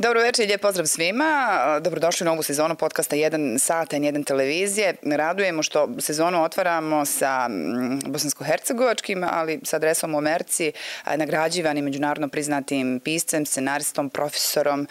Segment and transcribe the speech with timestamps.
[0.00, 1.58] Dobro večer i lijep pozdrav svima.
[1.80, 4.94] Dobrodošli u novu sezonu podcasta 1 sata i 1 televizije.
[5.02, 10.72] Radujemo što sezonu otvaramo sa mm, bosansko-hercegovačkim, ali sa adresom u Merci,
[11.16, 14.88] nagrađivanim međunarodno priznatim piscem, scenaristom, profesorom,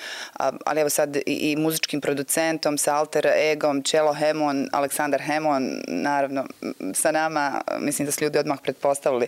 [0.66, 6.46] ali evo sad i muzičkim producentom sa alter egom Čelo Hemon, Aleksandar Hemon, naravno
[6.94, 9.28] sa nama, mislim da su ljudi odmah pretpostavili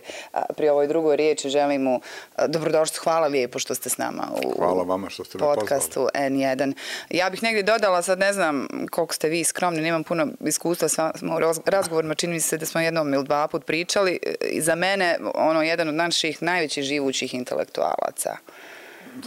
[0.56, 2.00] pri ovoj drugoj riječi, želim mu
[2.48, 6.08] dobrodošli, hvala lijepo što ste s nama u Hvala vama što ste me pozvali podcastu
[6.14, 6.72] N1.
[7.10, 11.12] Ja bih negdje dodala, sad ne znam koliko ste vi skromni, nemam puno iskustva sa
[11.18, 14.18] smo u razgovorima, čini mi se da smo jednom ili dva put pričali.
[14.50, 18.36] I za mene, ono, jedan od naših najvećih živućih intelektualaca.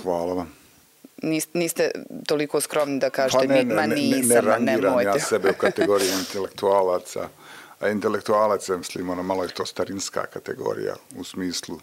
[0.04, 0.56] Hvala vam.
[1.54, 1.92] Niste
[2.28, 5.50] toliko skromni da kažete, pa ne, ne, ma nisam, ne, ne, ne rangiram ja sebe
[5.50, 7.30] u kategoriji intelektualaca.
[7.80, 11.80] A intelektualaca, mislim, ono, malo je to starinska kategorija u smislu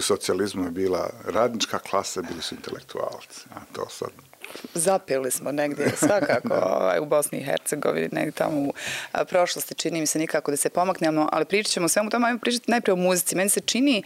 [0.00, 3.40] u socijalizmu je bila radnička klasa, bili su intelektualci.
[3.54, 4.29] A to sad
[4.74, 8.72] zapili smo negdje svakako ovaj, u Bosni i Hercegovini, negdje tamo u
[9.28, 12.70] prošlosti čini mi se nikako da se pomaknemo, ali pričat ćemo svemu tome, ajmo pričati
[12.70, 13.36] najprije o muzici.
[13.36, 14.02] Meni se čini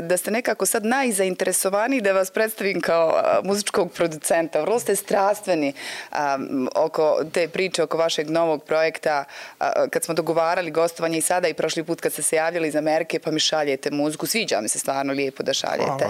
[0.00, 4.60] da ste nekako sad najzainteresovani da vas predstavim kao muzičkog producenta.
[4.60, 5.72] Vrlo ste strastveni
[6.12, 9.24] um, oko te priče, oko vašeg novog projekta.
[9.60, 12.76] Uh, kad smo dogovarali gostovanje i sada i prošli put kad ste se javljali iz
[12.76, 14.26] Amerike, pa mi šaljete muziku.
[14.26, 16.06] Sviđa mi se stvarno lijepo da šaljete.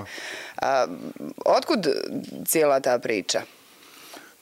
[0.60, 0.86] Hvala.
[0.86, 1.86] Uh, otkud
[2.46, 3.42] cijela ta priča?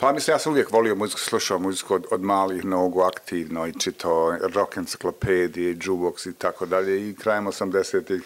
[0.00, 3.72] Pa mislim, ja sam uvijek volio muziku, slušao muziku od, od malih nogu aktivno i
[3.72, 7.08] čito rock encyklopedije, jukebox i tako dalje.
[7.08, 8.22] I krajem 80-ih,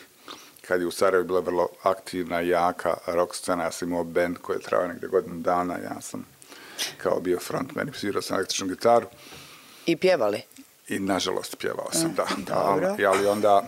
[0.69, 4.56] kad je u Sarajevo bila vrlo aktivna, jaka rock scena, ja sam imao band koji
[4.56, 6.27] je trao negde godinu dana, ja sam
[6.98, 9.06] kao bio frontman i svirao sam električnu gitaru.
[9.87, 10.43] I pjevali?
[10.89, 12.27] I nažalost pjevao sam, mm, da.
[12.37, 12.89] Dobro.
[12.89, 13.62] Ali, ali onda,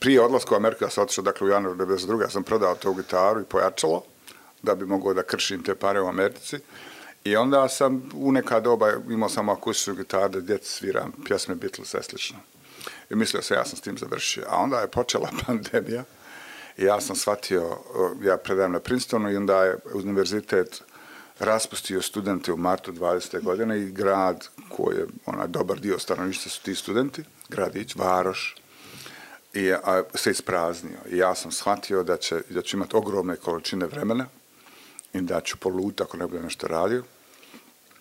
[0.00, 2.22] prije odlaska u Ameriku, ja sam otišao, dakle, u januaru 92.
[2.22, 4.11] ja sam prodao tu gitaru i pojačalo
[4.62, 6.58] da bi mogao da kršim te pare u Americi.
[7.24, 11.94] I onda sam u neka doba imao sam akustičnu gitaru da djeci sviram pjesme Beatles
[11.94, 12.38] i slično.
[13.10, 14.44] I mislio sam ja sam s tim završio.
[14.48, 16.04] A onda je počela pandemija
[16.78, 20.82] i ja sam shvatio, eh, ja predajem na Princetonu i onda je univerzitet
[21.38, 23.42] raspustio studente u martu 20.
[23.42, 28.56] godine i grad koji je onaj dobar dio stanovništva su ti studenti, gradić, Varoš,
[29.54, 30.98] i a, se ispraznio.
[31.10, 34.26] I ja sam shvatio da će, da će imati ogromne količine vremena
[35.12, 37.02] i da ću poluta ako ne budem nešto radio.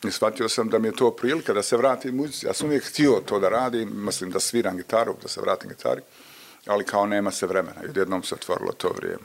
[0.03, 2.45] I shvatio sam da mi je to prilika da se vratim muzici.
[2.45, 6.01] Ja sam uvijek htio to da radim, mislim da sviram gitaru, da se vratim gitari,
[6.65, 7.83] ali kao nema se vremena.
[7.83, 9.23] I odjednom se otvorilo to vrijeme.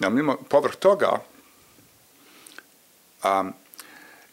[0.00, 1.18] Ja, mimo, povrh toga,
[3.22, 3.50] a,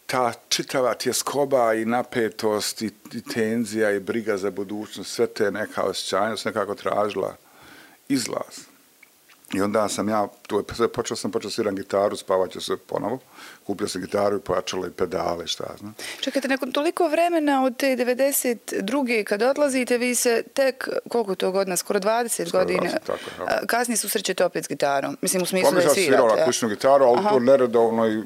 [0.06, 5.84] ta čitava tjeskoba i napetost i, i tenzija i briga za budućnost, sve te neka
[5.84, 7.36] osjećanja su nekako tražila
[8.10, 8.75] izlaz.
[9.54, 13.20] I onda sam ja, tu je počeo sam počeo sviram gitaru, spavat ću se ponovo.
[13.64, 15.96] Kupio sam gitaru i pojačalo i pedale, šta znam.
[16.20, 19.24] Čekajte, nakon toliko vremena od te 92.
[19.24, 23.66] kad odlazite, vi se tek, koliko to godina, skoro 20 skoro godina, 20, tako, ja.
[23.68, 25.18] kasnije susrećete opet s gitarom.
[25.22, 26.02] Mislim, u smislu da svirate.
[26.02, 26.46] Svirala ja.
[26.46, 27.30] kućnu gitaru, ali Aha.
[27.30, 28.24] to neredovno i,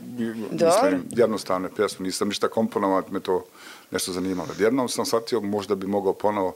[0.51, 2.05] mislim, jednostavne pjesme.
[2.05, 3.45] Nisam ništa komponovati, me to
[3.91, 4.49] nešto zanimalo.
[4.59, 6.53] Jednom sam shvatio, možda bi mogao ponovo,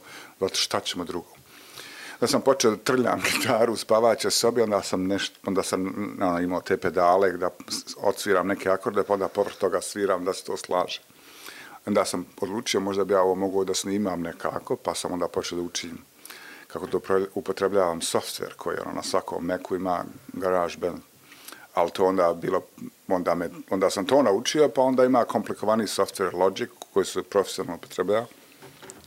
[0.53, 1.42] šta ćemo drugo
[2.23, 5.81] da sam počeo da trljam gitaru u spavaće sobi, onda sam nešto, onda sam
[6.21, 7.49] ono, imao te pedale da
[7.97, 11.01] odsviram neke akorde, pa onda povrh toga sviram da se to slaže.
[11.85, 15.57] Onda sam odlučio, možda bi ja ovo mogao da snimam nekako, pa sam onda počeo
[15.57, 15.97] da učim
[16.67, 17.01] kako to
[17.33, 20.03] upotrebljavam software koji ono, na svakom Macu ima
[20.33, 20.99] GarageBand.
[21.73, 22.61] Ali to onda bilo,
[23.07, 27.75] onda, me, onda sam to naučio, pa onda ima komplikovani software Logic koji se profesionalno
[27.75, 28.25] upotrebljava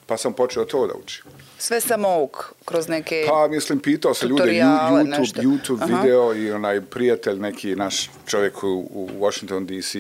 [0.07, 1.25] pa sam počeo to da učim.
[1.59, 5.43] Sve sam mouk kroz neke Pa mislim, pitao se ljude, YouTube, nešto.
[5.43, 6.01] YouTube Aha.
[6.03, 9.95] video i onaj prijatelj, neki naš čovjek u, u Washington DC,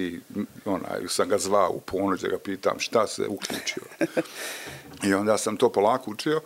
[0.65, 3.83] onaj, sam ga zvao u ponoć da ga pitam šta se uključio.
[5.07, 6.41] I onda sam to polako učio.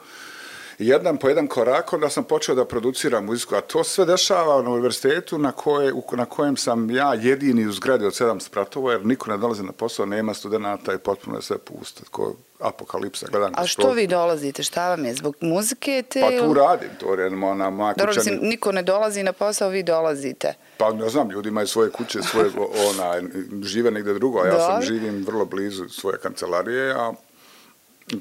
[0.79, 4.71] Jedan po jedan korak, onda sam počeo da produciram muziku, a to sve dešava na
[4.71, 9.31] univerzitetu na, koje, na kojem sam ja jedini u zgradi od sedam spratova, jer niko
[9.31, 12.05] ne dolazi na posao, nema studenta i potpuno je sve pusto.
[12.05, 13.53] Tako apokalipsa, gledam.
[13.57, 14.63] A što vi dolazite?
[14.63, 15.15] Šta vam je?
[15.15, 16.21] Zbog muzike te?
[16.21, 18.07] Pa tu radim, to je ona moja kuća.
[18.07, 20.55] Dobro, mislim, niko ne dolazi na posao, vi dolazite.
[20.77, 22.51] Pa ne znam, ljudi imaju svoje kuće, svoje,
[22.91, 23.29] ona,
[23.63, 27.13] žive negde drugo, a ja sam živim vrlo blizu svoje kancelarije, a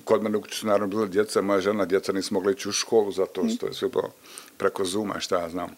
[0.04, 2.72] kod mene u kući su naravno bila djeca, moja žena, djeca nisu mogli ići u
[2.72, 3.90] školu, zato što je sve
[4.58, 5.70] preko Zuma, šta ja znam.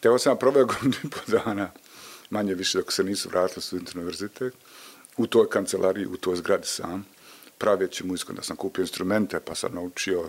[0.00, 1.70] Te sam probao godinu i po dana,
[2.30, 4.54] manje više dok se nisu vratili studenti univerzitet,
[5.16, 7.04] u toj kancelariji, u toj zgradi sam,
[7.60, 10.28] praveći muziku, da sam kupio instrumente, pa sam naučio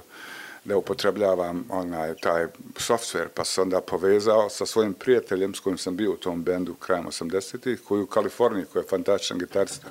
[0.65, 5.95] da upotrebljavam onaj, taj software, pa sam onda povezao sa svojim prijateljem s kojim sam
[5.95, 9.89] bio u tom bendu krajem 80-ih, koji u Kaliforniji, koji je fantastičan gitarista,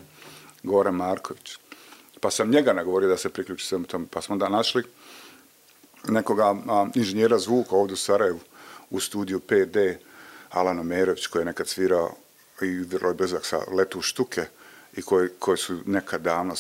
[0.63, 1.57] Goran Marković.
[2.21, 4.85] Pa sam njega nagovorio da se priključi svemu tome, pa smo onda našli
[6.09, 8.41] nekoga a, inženjera zvuka ovdje u Sarajevu,
[8.91, 9.77] u studiju PD,
[10.51, 12.15] Alan Omerović, koji je nekad svirao
[12.63, 14.45] i vrlo je bezak sa letu štuke
[14.97, 16.55] i koji, koji su nekad davno,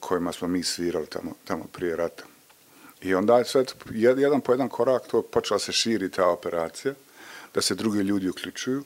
[0.00, 2.24] kojima smo mi svirali tamo, tamo prije rata.
[3.02, 6.94] I onda je sve, jedan po jedan korak, to počela se širi ta operacija,
[7.54, 8.84] da se drugi ljudi uključuju.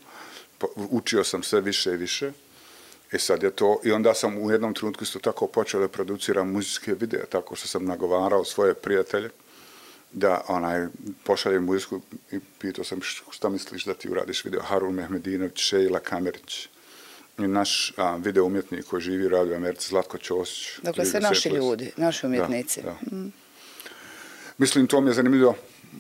[0.77, 2.33] Učio sam sve više i više.
[3.13, 6.51] E sad je to, i onda sam u jednom trenutku isto tako počeo da produciram
[6.51, 9.31] muzičke videe, tako što sam nagovarao svoje prijatelje
[10.13, 10.87] da onaj,
[11.25, 12.01] pošaljem muziku
[12.33, 13.01] i pitao sam
[13.31, 14.63] šta misliš da ti uradiš video.
[14.63, 16.69] Harun Mehmedinović, Šejla Kamerić,
[17.49, 20.79] naš a, video umjetnik koji živi u Radio Americi, Zlatko Ćosić.
[20.83, 22.83] Dakle, sve naši ljudi, naši umjetnici.
[22.83, 23.17] Da, da.
[23.17, 23.33] Mm.
[24.59, 25.55] Mislim, to mi je zanimljivo,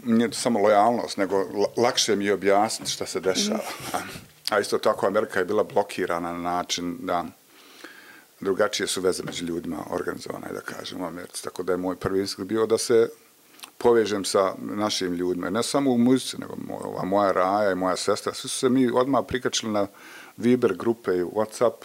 [0.04, 1.46] nije to samo lojalnost, nego
[1.76, 3.58] lakše mi je objasniti šta se dešava.
[3.92, 3.96] Mm.
[4.50, 7.24] A isto tako, Amerika je bila blokirana na način da
[8.40, 11.44] drugačije su veze među ljudima organizovane, da kažem, u Americi.
[11.44, 13.08] Tako da je moj prvi instinkt bio da se
[13.78, 15.50] povežem sa našim ljudima.
[15.50, 18.34] Ne samo u muzici, nego moja, moja raja i moja sestra.
[18.34, 19.86] Svi su se mi odmah prikačili na
[20.36, 21.84] Viber grupe i Whatsapp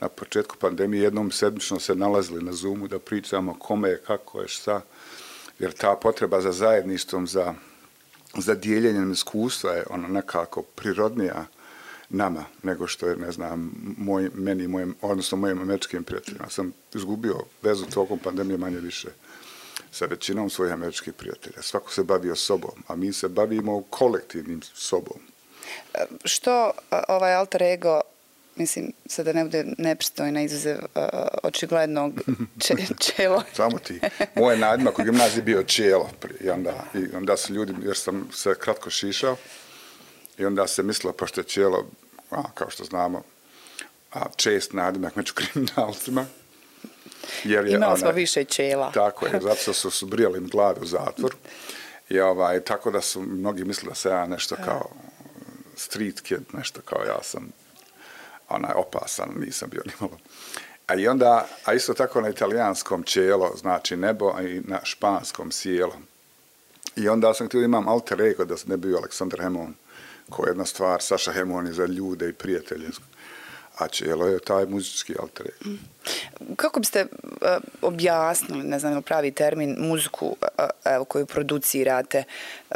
[0.00, 1.02] na početku pandemije.
[1.02, 4.80] Jednom sedmično se nalazili na Zoomu da pričamo kome je, kako je, šta
[5.58, 7.54] jer ta potreba za zajedništvom, za,
[8.38, 11.46] za dijeljenjem iskustva je ono nekako prirodnija
[12.08, 16.48] nama nego što je, ne znam, moj, meni, mojem, odnosno mojim američkim prijateljima.
[16.48, 19.08] Sam izgubio vezu tokom pandemije manje više
[19.90, 21.62] sa većinom svojih američkih prijatelja.
[21.62, 25.18] Svako se bavio sobom, a mi se bavimo kolektivnim sobom.
[26.24, 26.72] Što
[27.08, 28.00] ovaj alter ego
[28.56, 31.02] mislim, sad da ne bude nepristojna izuzev uh,
[31.42, 32.12] očiglednog
[32.66, 33.42] če, čelo.
[33.52, 34.00] Samo ti.
[34.34, 36.10] Moje nadima kod gimnazije bio čelo.
[36.40, 39.36] I onda, I onda su ljudi, jer sam se kratko šišao,
[40.38, 41.86] i onda se mislilo, pošto je čelo,
[42.30, 43.22] a, kao što znamo,
[44.12, 46.26] a, čest nadimak među kriminalcima.
[47.44, 48.92] Jer je, Imali smo više čela.
[48.92, 51.34] Tako je, zato su su brijali im glave u zatvor.
[52.08, 54.90] I ovaj, tako da su mnogi mislili da se ja nešto kao
[55.76, 57.52] street kid, nešto kao ja sam
[58.48, 60.18] onaj opasan, nisam bio nimalo.
[60.86, 65.52] A i onda, a isto tako na italijanskom čelo, znači nebo, a i na španskom
[65.52, 65.96] sjelo.
[66.96, 69.74] I onda sam htio imam alter ego da ne bio Aleksandar Hemon,
[70.30, 72.88] koja je jedna stvar, Saša Hemon je za ljude i prijatelje
[73.76, 75.70] a čelo je taj muzički alter ego.
[75.70, 75.78] Mm.
[76.56, 77.48] Kako biste uh,
[77.82, 82.24] objasnili, ne znam pravi termin, muziku uh, evo, koju producirate?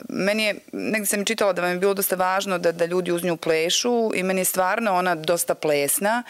[0.09, 3.25] Meni je, negdje sam čitala da vam je bilo dosta važno da, da ljudi uz
[3.25, 6.23] nju plešu i meni je stvarno ona dosta plesna.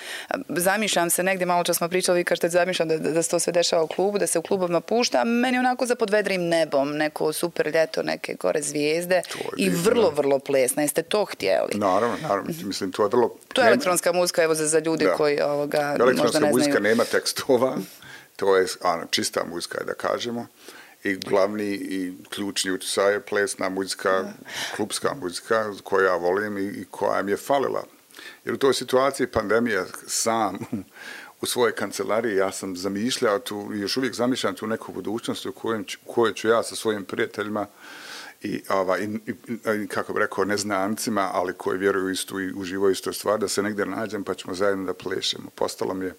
[0.49, 3.39] Zamišljam se negdje, malo čas smo pričali, vi kažete zamišljam da, da, da se to
[3.39, 6.97] sve dešava u klubu, da se u klubovima pušta, meni je onako za podvedrim nebom,
[6.97, 9.23] neko super ljeto, neke gore zvijezde
[9.57, 10.83] i vrlo, vrlo plesna.
[10.83, 11.73] Jeste to htjeli?
[11.75, 12.55] Naravno, naravno.
[12.65, 13.37] Mislim, to je vrlo...
[13.53, 15.15] To je elektronska muzika, evo, za, za ljudi da.
[15.15, 16.09] koji ovoga, možda ne znaju.
[16.09, 17.77] Elektronska muzika nema tekstova,
[18.37, 20.47] to je ano, čista muzika, da kažemo.
[21.05, 24.33] I glavni i ključni utjecaj je plesna muzika,
[24.77, 27.85] klubska muzika koju ja volim i, i koja mi je falila.
[28.45, 30.59] Jer u toj situaciji pandemije sam
[31.41, 35.85] u svojoj kancelariji ja sam zamišljao tu, još uvijek zamišljam tu neku budućnost u kojoj,
[36.07, 37.67] u kojoj ću ja sa svojim prijateljima
[38.43, 39.35] i, ova, i, i,
[39.85, 43.63] i kako bi rekao, neznancima, ali koji vjeruju istu i uživaju istu stvar, da se
[43.63, 45.51] negdje nađem pa ćemo zajedno da plešemo.
[45.55, 46.15] Postalo mi je,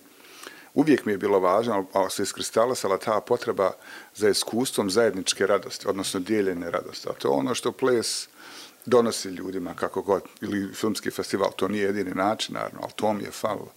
[0.74, 3.72] uvijek mi je bilo važno, ali se iskristalisala ta potreba
[4.16, 7.10] za iskustvom zajedničke radosti, odnosno dijeljene radosti.
[7.10, 8.28] A to je ono što ples
[8.86, 13.24] donosi ljudima, kako god, ili filmski festival, to nije jedini način, naravno, ali to mi
[13.24, 13.72] je falilo.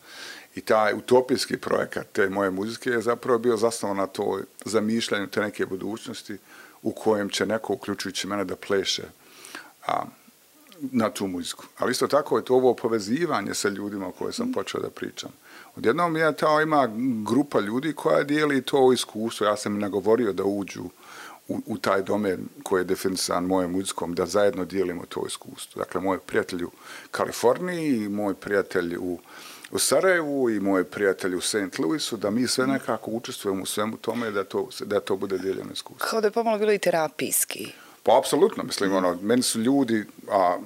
[0.54, 5.40] I taj utopijski projekat te moje muzike je zapravo bio zasnovan na to zamišljanju te
[5.40, 6.38] neke budućnosti,
[6.82, 9.02] u kojem će neko, uključujući mene, da pleše
[9.86, 10.04] a,
[10.80, 11.64] na tu muziku.
[11.78, 15.30] Ali isto tako je to ovo povezivanje sa ljudima o koje sam počeo da pričam.
[15.76, 16.88] Odjednom je ta ima
[17.26, 19.46] grupa ljudi koja dijeli to iskustvo.
[19.46, 20.84] Ja sam nagovorio da uđu
[21.48, 25.78] u, u taj domen koji je definisan mojom muzikom, da zajedno dijelimo to iskustvo.
[25.78, 26.70] Dakle, moj prijatelj u
[27.10, 29.18] Kaliforniji i moj prijatelj u
[29.74, 31.78] u Sarajevu i moji prijatelji u St.
[31.78, 35.72] Louisu, da mi sve nekako učestvujemo u svemu tome da to, da to bude dijeljeno
[35.72, 36.06] iskustvo.
[36.10, 37.72] Kao da je pomalo bilo i terapijski.
[38.04, 40.56] Pa, apsolutno, mislim, ono, meni su ljudi, a,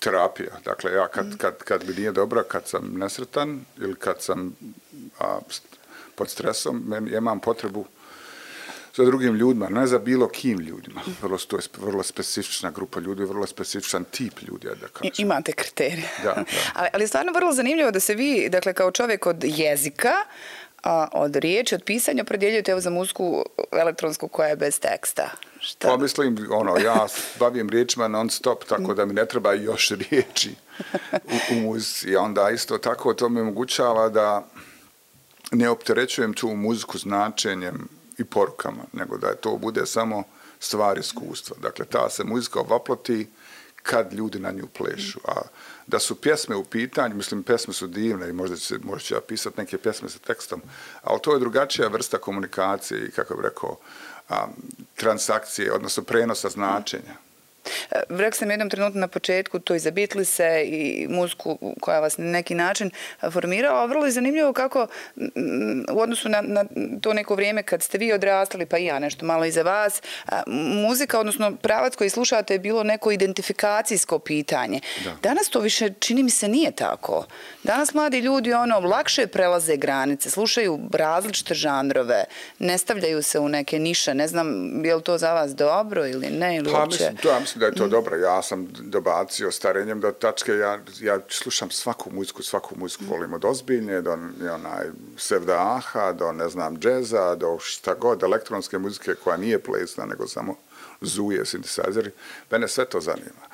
[0.00, 4.56] terapija, dakle, ja kad, kad, kad bi nije dobra, kad sam nesretan ili kad sam
[5.20, 5.38] a,
[6.14, 7.84] pod stresom, men, ja imam potrebu
[8.96, 11.00] za drugim ljudima, ne za bilo kim ljudima.
[11.22, 15.12] Vrlo, to je vrlo specifična grupa ljudi, vrlo specifičan tip ljudi, da kažem.
[15.18, 16.08] Imate kriterije.
[16.22, 16.44] Da, da.
[16.74, 20.12] ali, ali stvarno vrlo zanimljivo da se vi, dakle, kao čovjek od jezika,
[20.82, 25.30] a, od riječi, od pisanja, predjeljujete evo za muziku elektronsku koja je bez teksta.
[25.60, 25.88] Šta?
[25.88, 27.06] Pa mislim, ono, ja
[27.40, 30.54] bavim riječima non stop, tako da mi ne treba još riječi
[31.10, 32.08] u, u muzici.
[32.08, 34.48] I onda isto tako to mi omogućava da
[35.52, 37.88] ne opterećujem tu muziku značenjem
[38.18, 40.22] i porukama, nego da je to bude samo
[40.60, 41.56] stvar iskustva.
[41.62, 43.26] Dakle, ta se muzika ovaploti
[43.82, 45.20] kad ljudi na nju plešu.
[45.24, 45.40] A
[45.86, 49.20] da su pjesme u pitanju, mislim, pjesme su divne i možda će, možda će ja
[49.20, 50.62] pisati neke pjesme sa tekstom,
[51.02, 53.76] ali to je drugačija vrsta komunikacije i, kako bih rekao,
[54.28, 54.46] a,
[54.96, 57.27] transakcije, odnosno prenosa značenja.
[58.08, 62.24] Rekla sam jednom trenutku na početku to i za Beatlese i muziku koja vas na
[62.24, 62.90] neki način
[63.32, 63.86] formirala.
[63.86, 64.86] Vrlo je zanimljivo kako
[65.92, 66.64] u odnosu na, na
[67.00, 70.02] to neko vrijeme kad ste vi odrastali, pa i ja nešto malo iza vas,
[70.46, 74.80] muzika, odnosno pravac koji slušate je bilo neko identifikacijsko pitanje.
[75.04, 75.16] Da.
[75.22, 77.26] Danas to više čini mi se nije tako.
[77.62, 82.24] Danas mladi ljudi ono lakše prelaze granice, slušaju različite žanrove,
[82.58, 84.14] ne stavljaju se u neke niše.
[84.14, 84.48] Ne znam,
[84.84, 86.56] je li to za vas dobro ili ne?
[86.56, 87.90] Ili pa, mislim, to, ja mislim da je to mm.
[87.90, 88.16] dobro.
[88.16, 93.10] Ja sam dobacio starenjem do tačke, ja, ja slušam svaku muziku, svaku muziku mm.
[93.10, 94.12] volim od ozbiljnje, do
[94.54, 94.86] onaj
[95.16, 100.56] sevdaha, do ne znam, džeza, do šta god, elektronske muzike koja nije plesna, nego samo
[101.00, 102.10] zuje, synthesizeri.
[102.50, 103.48] Mene sve to zanima.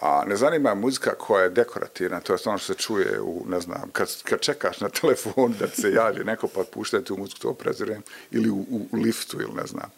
[0.00, 3.60] A ne zanima muzika koja je dekorativna, to je ono što se čuje u, ne
[3.60, 7.54] znam, kad, kad čekaš na telefon da se javi neko pa pušta tu muziku, to
[7.54, 9.90] prezirem, ili u, u, liftu, ili ne znam,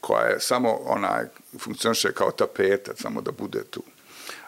[0.00, 1.24] koja je samo onaj,
[1.58, 3.82] funkcioniše kao tapeta, samo da bude tu.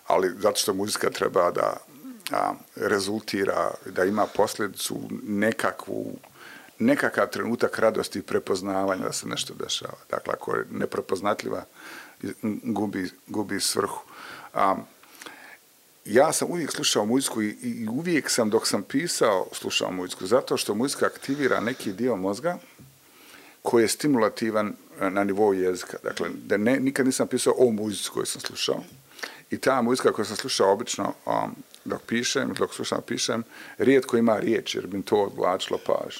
[0.07, 1.77] Ali zato što muzika treba da
[2.33, 6.17] a, rezultira, da ima posljedicu nekakvu,
[6.79, 9.99] nekakav trenutak radosti i prepoznavanja da se nešto dešava.
[10.11, 11.65] Dakle, ako je neprepoznatljiva,
[12.63, 14.01] gubi, gubi svrhu.
[14.55, 14.77] A,
[16.05, 20.57] ja sam uvijek slušao muziku i, i uvijek sam dok sam pisao slušao muziku, zato
[20.57, 22.59] što muzika aktivira neki dio mozga
[23.63, 25.97] koji je stimulativan na nivou jezika.
[26.03, 28.85] Dakle, da ne, nikad nisam pisao o muzici koju sam slušao.
[29.51, 33.43] I ta muzika koju sam slušao obično um, dok pišem, dok slušam pišem,
[33.79, 36.17] rijetko ima riječ jer bi to odvlačilo paž.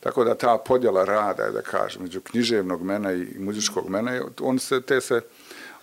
[0.00, 4.80] Tako da ta podjela rada, da kažem, među književnog mena i muzičkog mena, on se,
[4.80, 5.20] te se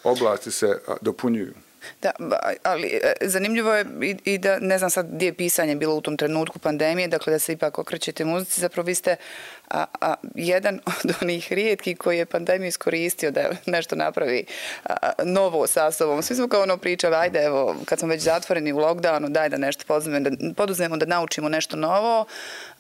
[0.04, 1.54] oblasti se dopunjuju.
[2.02, 2.12] Da,
[2.64, 6.02] ali e, zanimljivo je i, i da, ne znam sad gdje je pisanje bilo u
[6.02, 9.16] tom trenutku pandemije, dakle da se ipak okrećete muzici, zapravo vi ste
[9.74, 14.46] a, a, jedan od onih rijetki koji je pandemiju iskoristio da nešto napravi
[14.84, 16.22] a, novo sa sobom.
[16.22, 19.58] Svi smo kao ono pričali, ajde evo, kad smo već zatvoreni u lockdownu, daj da
[19.58, 22.26] nešto poduzmemo, da, poduzmemo da naučimo nešto novo,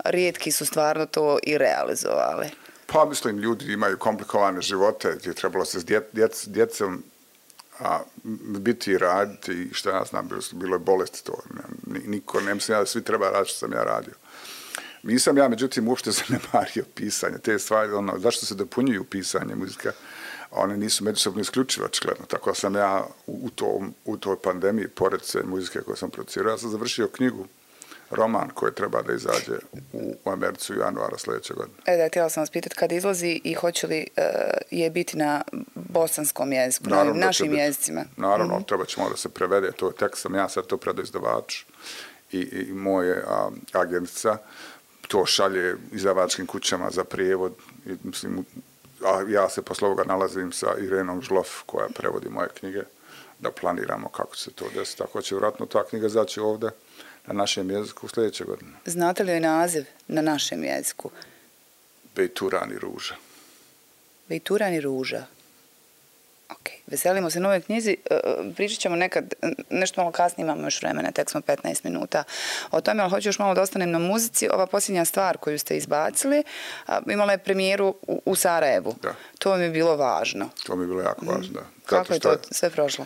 [0.05, 2.47] rijetki su stvarno to i realizovali.
[2.85, 7.03] Pa mislim, ljudi imaju komplikovane živote, gdje je trebalo se s dje, djec, djecom
[7.79, 7.99] a
[8.59, 11.33] biti i raditi i što ja znam, bilo, bilo je bolest to.
[12.05, 14.13] Niko, ne mislim ja da svi treba raditi što sam ja radio.
[15.03, 17.37] Nisam ja, međutim, uopšte zanemario pisanje.
[17.37, 19.91] Te stvari, ono, zašto se dopunjuju pisanje muzika,
[20.51, 22.25] one nisu međusobno isključive, očigledno.
[22.25, 26.09] Tako da sam ja u, u, tom, u toj pandemiji, pored sve muzike koje sam
[26.09, 27.47] producirao, ja sam završio knjigu
[28.11, 29.57] roman koji treba da izađe
[29.93, 31.77] u, u Americu u januara sljedeće godine.
[31.85, 34.23] E da, htjela sam vas pitati kad izlazi i hoće li uh,
[34.71, 35.41] je biti na
[35.75, 38.05] bosanskom jeziku, naravno, na našim jezicima?
[38.17, 38.67] Naravno, mm -hmm.
[38.67, 41.63] treba ćemo da se prevede, to je tekst sam ja sad to predao izdavač
[42.31, 44.37] i, i moje a, agentica
[45.07, 47.53] to šalje izdavačkim kućama za prijevod
[47.85, 48.45] i mislim,
[49.05, 52.83] a ja se posle ovoga nalazim sa Irenom Žlof koja prevodi moje knjige
[53.39, 54.97] da planiramo kako će se to desiti.
[54.97, 56.69] Tako će vratno ta knjiga zaći ovde
[57.27, 58.71] na našem jeziku sljedeće godine.
[58.85, 61.09] Znate li je naziv na našem jeziku?
[62.15, 63.15] Bejturan i ruža.
[64.29, 65.25] Bejturan i ruža.
[66.53, 67.97] Ok, veselimo se nove knjizi.
[68.09, 68.19] E,
[68.55, 69.33] pričat ćemo nekad,
[69.69, 72.23] nešto malo kasnije, imamo još vremena, tek smo 15 minuta
[72.71, 74.49] o tome, ali hoću još malo da ostanem na muzici.
[74.49, 76.43] Ova posljednja stvar koju ste izbacili,
[77.07, 77.95] imala je premijeru
[78.25, 78.95] u Sarajevu.
[79.01, 79.15] Da.
[79.39, 80.49] To mi je bilo važno.
[80.65, 81.65] To mi je bilo jako važno, da.
[81.85, 83.05] Kako je to sve prošlo?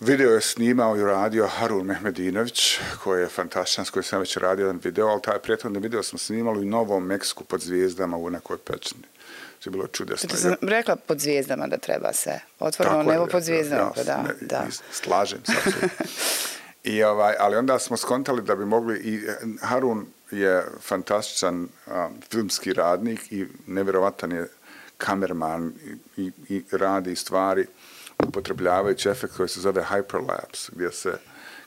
[0.00, 4.66] Video je snimao i radio Harun Mehmedinović, koji je fantastičan, s kojim sam već radio
[4.66, 8.58] jedan video, ali taj prijetodni video smo snimali u Novom Meksiku pod zvijezdama u nekoj
[8.58, 9.02] pečni.
[9.64, 10.28] Je bilo čudesno.
[10.28, 12.40] To sam rekla pod zvijezdama da treba se.
[12.58, 13.82] Otvoreno nebo je, pod zvijezdama.
[13.82, 14.66] Ja, pa da, ne, da.
[14.92, 15.88] Slažem se.
[16.92, 19.20] I ovaj, ali onda smo skontali da bi mogli, i
[19.60, 24.48] Harun je fantastičan um, filmski radnik i nevjerovatan je
[24.98, 25.72] kamerman
[26.16, 27.66] i, i, i radi stvari
[28.26, 31.18] upotrebljavajući efekt koji se zove hyperlapse, gdje se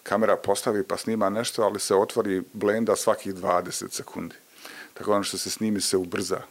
[0.04, 4.36] kamera postavi pa snima nešto, ali se otvori blenda svakih 20 sekundi.
[4.94, 6.42] Tako ono što se snimi se ubrza.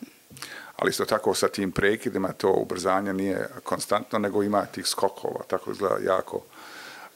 [0.79, 5.71] Ali isto tako sa tim prekidima to ubrzanje nije konstantno, nego ima tih skokova, tako
[5.71, 6.43] izgleda jako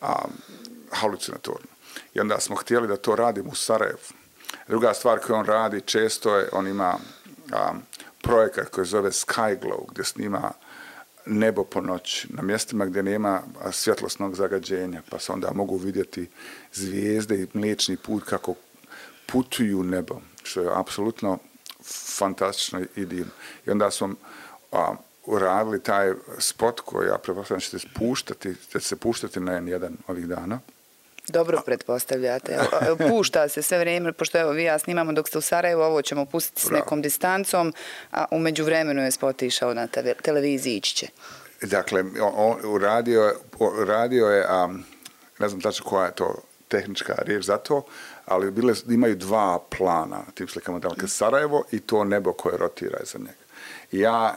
[0.01, 0.15] a,
[0.91, 1.67] halucinatorno.
[2.15, 3.99] I onda smo htjeli da to radimo u Sarajevu.
[4.69, 6.99] Druga stvar koju on radi često je, on ima
[7.53, 7.73] a,
[8.23, 10.53] projekat koji zove Skyglow, gdje snima
[11.27, 13.43] nebo po noći, na mjestima gdje nema
[13.73, 16.31] svjetlosnog zagađenja, pa se onda mogu vidjeti
[16.73, 18.55] zvijezde i mliječni put kako
[19.27, 21.39] putuju nebo, što je apsolutno
[22.19, 23.33] fantastično i divno.
[23.67, 24.15] I onda smo
[24.73, 24.95] a,
[25.27, 30.61] uradili taj spot koji ja prepostavljam ćete spuštati, ćete se puštati na jedan ovih dana.
[31.29, 32.59] Dobro pretpostavljate.
[33.11, 36.27] Pušta se sve vrijeme, pošto evo vi ja snimamo dok ste u Sarajevu, ovo ćemo
[36.27, 37.75] pustiti s nekom distancom,
[38.13, 39.87] a umeđu vremenu je spot išao na
[40.23, 41.07] televiziji ići će.
[41.63, 43.35] Dakle, on, radio,
[43.87, 44.69] radio je, a,
[45.39, 47.85] ne znam tačno koja je to tehnička riječ za to,
[48.27, 53.19] ali bile, imaju dva plana tim slikama Dalke Sarajevo i to nebo koje rotira za
[53.19, 53.43] njega.
[53.93, 54.37] ja,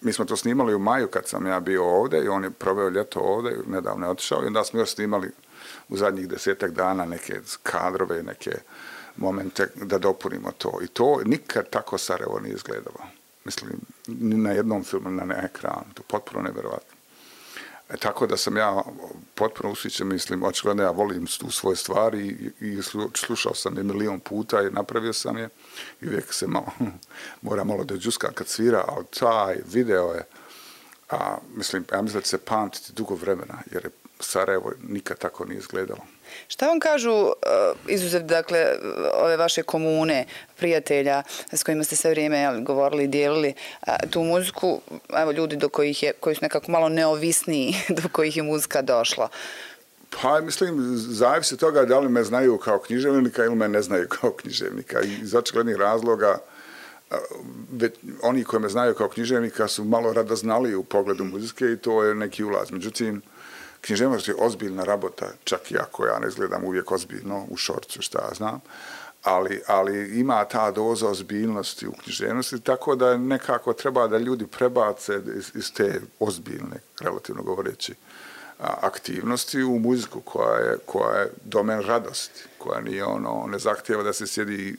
[0.00, 2.88] mi smo to snimali u maju kad sam ja bio ovdje i on je proveo
[2.88, 5.30] ljeto ovdje, nedavno je otišao i onda smo još snimali
[5.88, 8.52] u zadnjih desetak dana neke kadrove, neke
[9.16, 10.78] momente da dopunimo to.
[10.82, 12.98] I to nikad tako Sarajevo nije izgledalo.
[13.44, 13.72] Mislim,
[14.06, 15.84] ni na jednom filmu, na, na ekranu.
[15.94, 16.93] To potpuno nevjerovatno.
[17.94, 18.82] E, tako da sam ja
[19.34, 22.82] potpuno usvićen, mislim, očigledno ja volim tu svoje stvari i, i
[23.14, 25.48] slušao sam je milion puta i napravio sam je
[26.00, 26.72] i uvijek se malo,
[27.42, 30.26] mora malo da džuska kad svira, ali taj video je,
[31.10, 33.90] a, mislim, ja mislim da će se pamtiti dugo vremena, jer je
[34.20, 36.00] Sarajevo nikad tako nije izgledalo.
[36.48, 37.32] Šta vam kažu uh,
[37.88, 38.66] izuzev dakle
[39.14, 43.54] ove vaše komune, prijatelja s kojima ste sve vrijeme jel, govorili i dijelili
[44.10, 44.80] tu muziku,
[45.16, 49.28] evo ljudi do kojih je, koji su nekako malo neovisniji do kojih je muzika došla?
[50.22, 54.32] Pa mislim, zavisi toga da li me znaju kao književnika ili me ne znaju kao
[54.32, 55.02] književnika.
[55.02, 56.38] I iz očiglednih razloga
[57.72, 57.92] već,
[58.22, 62.14] oni koji me znaju kao književnika su malo radoznali u pogledu muzike i to je
[62.14, 62.70] neki ulaz.
[62.70, 63.22] Međutim,
[63.84, 68.18] književnost je ozbiljna rabota, čak i ako ja ne izgledam uvijek ozbiljno u šorcu, šta
[68.18, 68.60] ja znam,
[69.22, 75.20] ali, ali ima ta doza ozbiljnosti u književnosti, tako da nekako treba da ljudi prebace
[75.36, 77.94] iz, iz te ozbiljne, relativno govoreći,
[78.58, 84.12] aktivnosti u muziku koja je, koja je domen radosti, koja nije ono, ne zahtjeva da
[84.12, 84.76] se sjedi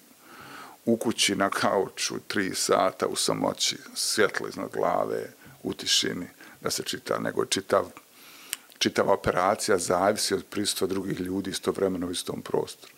[0.86, 5.26] u kući na kauču tri sata u samoći, svjetlo iznad glave,
[5.64, 6.28] u tišini,
[6.62, 7.86] da se čita, nego čitav
[8.78, 12.94] čitava operacija zavisi od pristva drugih ljudi istovremeno u istom prostoru.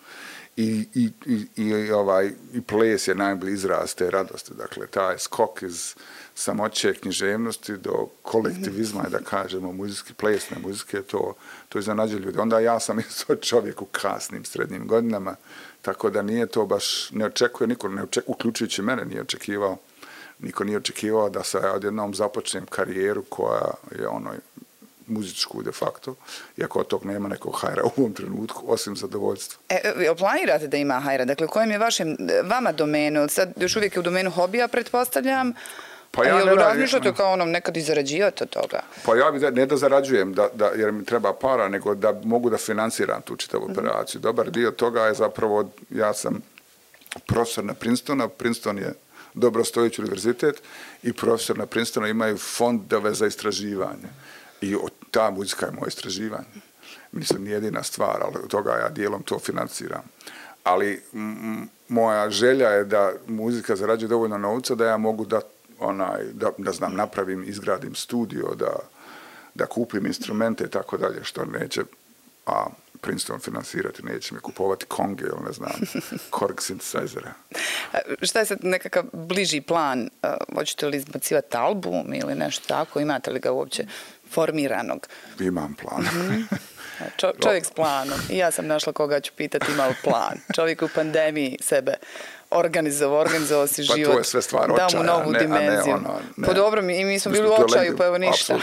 [0.57, 4.53] I, i, i, i, ovaj, i ples je najbolji izraz te radosti.
[4.53, 5.95] Dakle, taj skok iz
[6.35, 11.33] samoće književnosti do kolektivizma, da kažemo, muzijski plesne muzike, to,
[11.69, 12.39] to iznenađe ljudi.
[12.39, 15.35] Onda ja sam isto čovjek u kasnim srednjim godinama,
[15.81, 19.77] tako da nije to baš, ne očekuje niko, ne očekuje, uključujući mene, nije očekivao,
[20.39, 24.33] niko nije očekivao da se odjednom započnem karijeru koja je ono
[25.07, 26.15] muzičku de facto,
[26.57, 29.59] iako od tog nema nekog hajra u ovom trenutku, osim zadovoljstva.
[29.69, 31.25] E, e planirate da ima hajra?
[31.25, 33.27] Dakle, kojem je vašem, vama domenu?
[33.29, 35.53] Sad još uvijek je u domenu hobija, pretpostavljam.
[36.11, 38.79] Pa ja ne razmišljate kao onom nekad i zarađivati od toga?
[39.05, 42.13] Pa ja bi da, ne da zarađujem, da, da, jer mi treba para, nego da
[42.23, 43.79] mogu da financiram tu čitavu mm -hmm.
[43.79, 44.21] operaciju.
[44.21, 46.41] Dobar dio toga je zapravo, ja sam
[47.25, 48.93] profesor na Princetona, Princeton je
[49.33, 50.61] dobrostojići univerzitet
[51.03, 54.09] i profesor na Princetonu imaju fondove za istraživanje.
[54.61, 54.75] I
[55.11, 56.61] ta muzika je moje istraživanje.
[57.11, 60.03] Mislim, nije jedina stvar, ali od toga ja dijelom to financiram.
[60.63, 61.03] Ali
[61.87, 65.41] moja želja je da muzika zarađuje dovoljno novca da ja mogu da,
[65.79, 68.75] onaj, da, da znam, napravim, izgradim studio, da,
[69.55, 71.83] da kupim instrumente i tako dalje, što neće
[72.45, 72.65] a
[73.01, 75.71] Princeton finansirati, neće mi kupovati konge ili ne znam,
[76.37, 77.31] korg synthesizera.
[78.21, 80.09] Šta je sad nekakav bliži plan?
[80.55, 82.99] Hoćete li izbacivati album ili nešto tako?
[82.99, 83.85] Imate li ga uopće
[84.31, 85.07] formiranog.
[85.39, 86.01] Imam plan.
[86.01, 86.57] Mm -hmm.
[87.17, 88.19] Čo, čovjek s planom.
[88.29, 90.37] I ja sam našla koga ću pitati imao plan.
[90.55, 91.93] Čovjek u pandemiji sebe
[92.49, 94.05] organizovao, organizovao si život.
[94.05, 94.87] Pa to je sve stvar očaja.
[94.89, 95.93] Da mu novu ne, dimenziju.
[95.93, 96.47] Ne, ono, ne.
[96.47, 98.59] Pa dobro, mi, mi smo bili u očaju, pa evo ništa.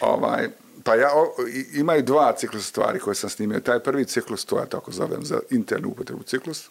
[0.00, 0.48] ovaj,
[0.84, 1.34] pa ja, o,
[1.74, 3.60] imaju dva ciklusa stvari koje sam snimio.
[3.60, 6.68] Taj prvi ciklus, to ja tako zovem za internu upotrebu ciklus.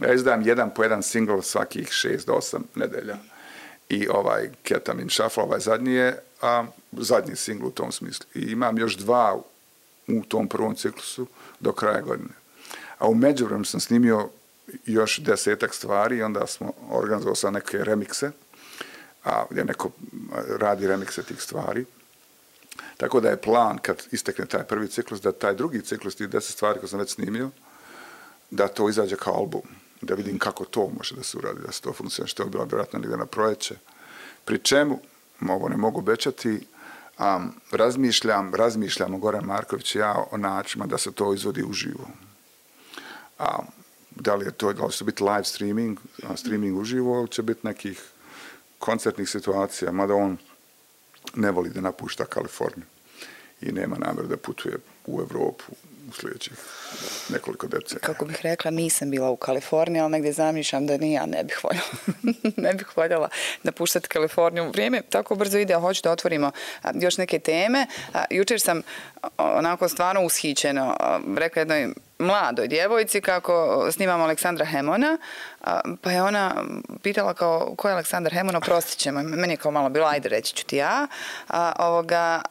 [0.00, 3.16] Ja izdam jedan po jedan single svakih šest do osam nedelja.
[3.88, 6.64] I ovaj Ketamin Shuffle, ovaj zadnji je a
[6.98, 8.26] zadnji singl u tom smislu.
[8.34, 9.42] I imam još dva
[10.08, 11.26] u tom prvom ciklusu
[11.60, 12.34] do kraja godine.
[12.98, 14.28] A u međuvremenu sam snimio
[14.84, 18.30] još desetak stvari i onda smo organizovali sa neke remikse,
[19.24, 19.90] a gdje neko
[20.58, 21.84] radi remikse tih stvari.
[22.96, 26.52] Tako da je plan kad istekne taj prvi ciklus, da taj drugi ciklus, tih deset
[26.52, 27.50] stvari koje sam već snimio,
[28.50, 29.62] da to izađe kao album,
[30.00, 32.64] da vidim kako to može da se uradi, da se to funkcionira, što je bilo
[32.64, 33.74] vjerojatno negdje na projeće.
[34.44, 35.00] Pri čemu,
[35.48, 36.66] ovo ne mogu bećati,
[37.18, 42.08] um, razmišljam, razmišljam o Goran Marković i ja o načinima da se to izvodi uživo.
[43.38, 43.58] A,
[44.10, 45.98] da li je to, da li će biti live streaming,
[46.36, 48.02] streaming uživo, ili će biti nekih
[48.78, 50.36] koncertnih situacija, mada on
[51.34, 52.93] ne voli da napušta Kaliforniju
[53.64, 55.64] i nema namjer da putuje u Evropu
[56.08, 56.52] u sljedećih
[57.28, 58.00] nekoliko decenija.
[58.00, 61.60] Kako bih rekla, nisam bila u Kaliforniji, ali negdje zamišljam da ni ja ne bih
[61.64, 61.86] voljela,
[62.68, 63.28] ne bih voljela
[63.62, 64.70] napuštati Kaliforniju.
[64.70, 66.50] Vrijeme tako brzo ide, a hoću da otvorimo
[66.94, 67.86] još neke teme.
[68.30, 68.82] Jučer sam
[69.36, 70.96] onako stvarno ushićeno
[71.36, 75.18] rekla jednoj mladoj djevojci kako snimamo Aleksandra Hemona,
[76.00, 76.64] pa je ona
[77.02, 79.22] pitala kao ko je Aleksandar Hemon, oprostit ćemo.
[79.22, 81.06] Meni je kao malo bilo, ajde reći ću ti ja.
[81.48, 82.42] A, ovoga,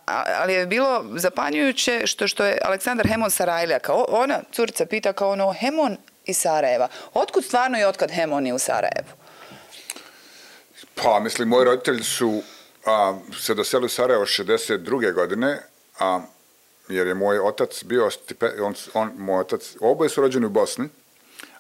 [0.41, 3.79] ali je bilo zapanjujuće što, što je Aleksandar Hemon Sarajlija.
[3.79, 6.87] Kao ona, curica, pita kao ono Hemon iz Sarajeva.
[7.13, 9.07] Otkud stvarno i otkad Hemon je u Sarajevu?
[10.95, 12.41] Pa, mislim, moji roditelji su
[12.85, 15.13] a, se doseli u Sarajevo 62.
[15.13, 15.59] godine,
[15.99, 16.21] a
[16.95, 18.09] jer je moj otac bio,
[18.61, 20.89] on, on, moj otac, oboje su rođeni u Bosni,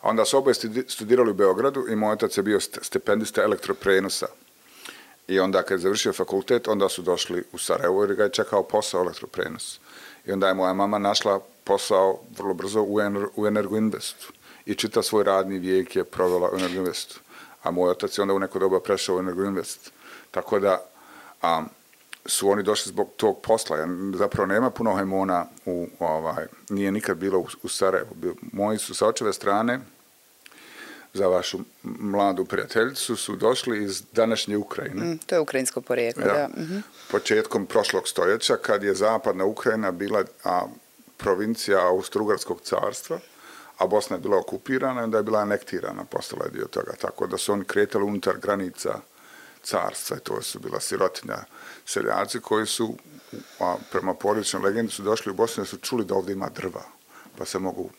[0.01, 0.53] a onda su oboje
[0.87, 4.27] studirali u Beogradu i moj otac je bio stipendista elektroprenosa.
[5.27, 8.63] I onda kad je završio fakultet, onda su došli u Sarajevo jer ga je čekao
[8.63, 9.79] posao elektroprenos.
[10.25, 14.31] I onda je moja mama našla posao vrlo brzo u, ener, u Energoinvestu.
[14.65, 17.19] I čita svoj radni vijek je provela u Energoinvestu.
[17.63, 19.91] A moj otac je onda u neko doba prešao u Energoinvest.
[20.31, 20.85] Tako da,
[21.43, 21.69] um,
[22.25, 23.77] su oni došli zbog tog posla.
[24.15, 28.09] Zapravo nema puno hajmona u, ovaj, nije nikad bilo u, u Sarajevu.
[28.51, 29.79] Moji su sa očeve strane,
[31.13, 35.05] za vašu mladu prijateljicu, su došli iz današnje Ukrajine.
[35.05, 36.33] Mm, to je ukrajinsko porijeklo, ja.
[36.33, 36.47] da.
[36.47, 36.81] Mm -hmm.
[37.11, 40.61] Početkom prošlog stoljeća, kad je zapadna Ukrajina bila a,
[41.17, 43.19] provincija Austro-Ugarskog carstva,
[43.77, 46.91] a Bosna je bila okupirana, onda je bila anektirana, postala je dio toga.
[47.01, 48.99] Tako da su oni kretali unutar granica
[49.63, 51.37] carstva i to su bila sirotinja
[51.85, 52.97] seljaci koji su,
[53.59, 56.83] a, prema porodičnoj legendi, su došli u Bosnu i su čuli da ovdje ima drva,
[57.37, 57.89] pa se mogu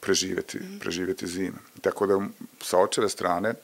[0.00, 1.58] preživjeti, preživjeti zime.
[1.80, 2.20] Tako da
[2.62, 3.54] sa očeve strane,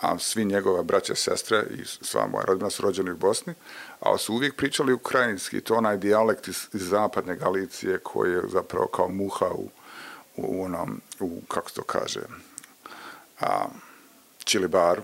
[0.00, 3.54] a svi njegova braća, sestre i sva moja rodina su rođeni u Bosni,
[4.00, 8.86] a su uvijek pričali ukrajinski, to onaj dijalekt iz, iz zapadne Galicije koji je zapravo
[8.86, 9.70] kao muha u,
[10.36, 12.20] u onom, u, kako to kaže,
[13.40, 13.66] a,
[14.44, 15.02] Čilibaru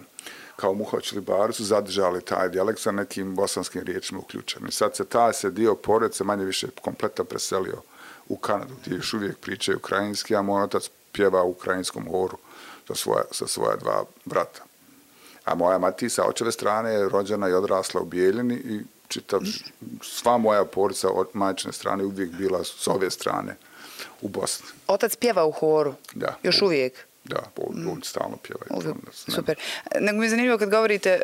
[0.61, 4.73] kao muhoćili bar su zadržali taj dijalekt sa nekim bosanskim riječima uključeni.
[4.73, 7.83] Sad se taj se dio porodice manje više kompletno preselio
[8.29, 12.39] u Kanadu, gdje još uvijek pričaju ukrajinski, a moj otac pjeva u ukrajinskom horu
[12.89, 14.63] sa svoja, sa svoja dva brata.
[15.45, 19.41] A moja mati sa očeve strane je rođena i odrasla u Bijeljini i čitav,
[20.03, 23.57] sva moja porodica od majčine strane uvijek bila s ove strane
[24.21, 24.67] u Bosni.
[24.87, 25.95] Otac pjeva u horu?
[26.15, 26.37] Da.
[26.43, 27.10] Još uvijek?
[27.25, 28.61] Da, on, on stalno pjeva.
[28.71, 29.57] Uvijek, super.
[30.01, 31.21] Nego mi je zanimljivo kad govorite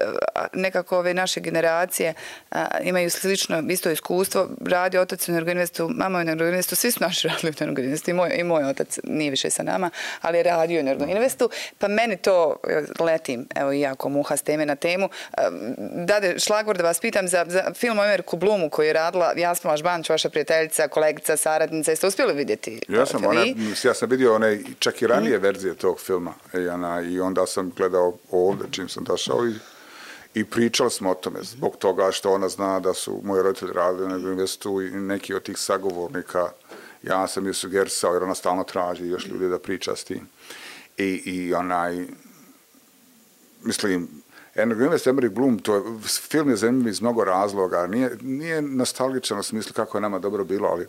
[0.52, 2.14] nekako ove naše generacije
[2.50, 4.48] a, imaju slično isto iskustvo.
[4.60, 8.30] Radi otac u Energoinvestu, mama u Energoinvestu, svi su naši radili u Energoinvestu i moj,
[8.34, 11.50] i moj otac nije više sa nama, ali je radio u Energoinvestu.
[11.78, 12.56] Pa meni to
[13.00, 15.08] letim, evo i jako muha s teme na temu.
[16.06, 19.70] Dade šlagvor da vas pitam za, za film o Emerku Blumu koji je radila Jasma
[19.70, 21.90] Lažbanć, vaša prijateljica, kolegica, saradnica.
[21.90, 22.80] Jeste uspjeli vidjeti?
[22.88, 23.44] Ja sam, ona,
[23.84, 25.42] ja sam vidio one čak i ranije mm.
[25.42, 26.34] verzije tog filma.
[26.54, 29.54] I, ona, I onda sam gledao ovdje čim sam došao i,
[30.34, 34.08] i pričali smo o tome zbog toga što ona zna da su moji roditelji radili
[34.08, 36.50] na investu i neki od tih sagovornika
[37.02, 40.28] ja sam ju sugerisao jer ona stalno traži još ljudi da priča s tim.
[40.98, 42.06] I, i onaj,
[43.62, 44.08] mislim,
[44.54, 45.82] Energoinvest Emmerich Bloom, to je,
[46.30, 50.44] film je zanimljiv iz mnogo razloga, nije, nije nostalgičan u smislu kako je nama dobro
[50.44, 50.86] bilo, ali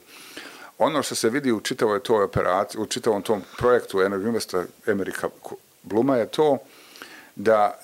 [0.78, 5.30] ono što se vidi u čitavoj toj operaciji, u čitavom tom projektu Energoinvesta Amerika
[5.84, 6.58] Bluma je to
[7.36, 7.80] da,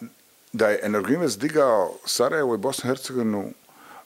[0.53, 3.51] da je Energoinvest digao Sarajevo i Bosnu i Hercegovinu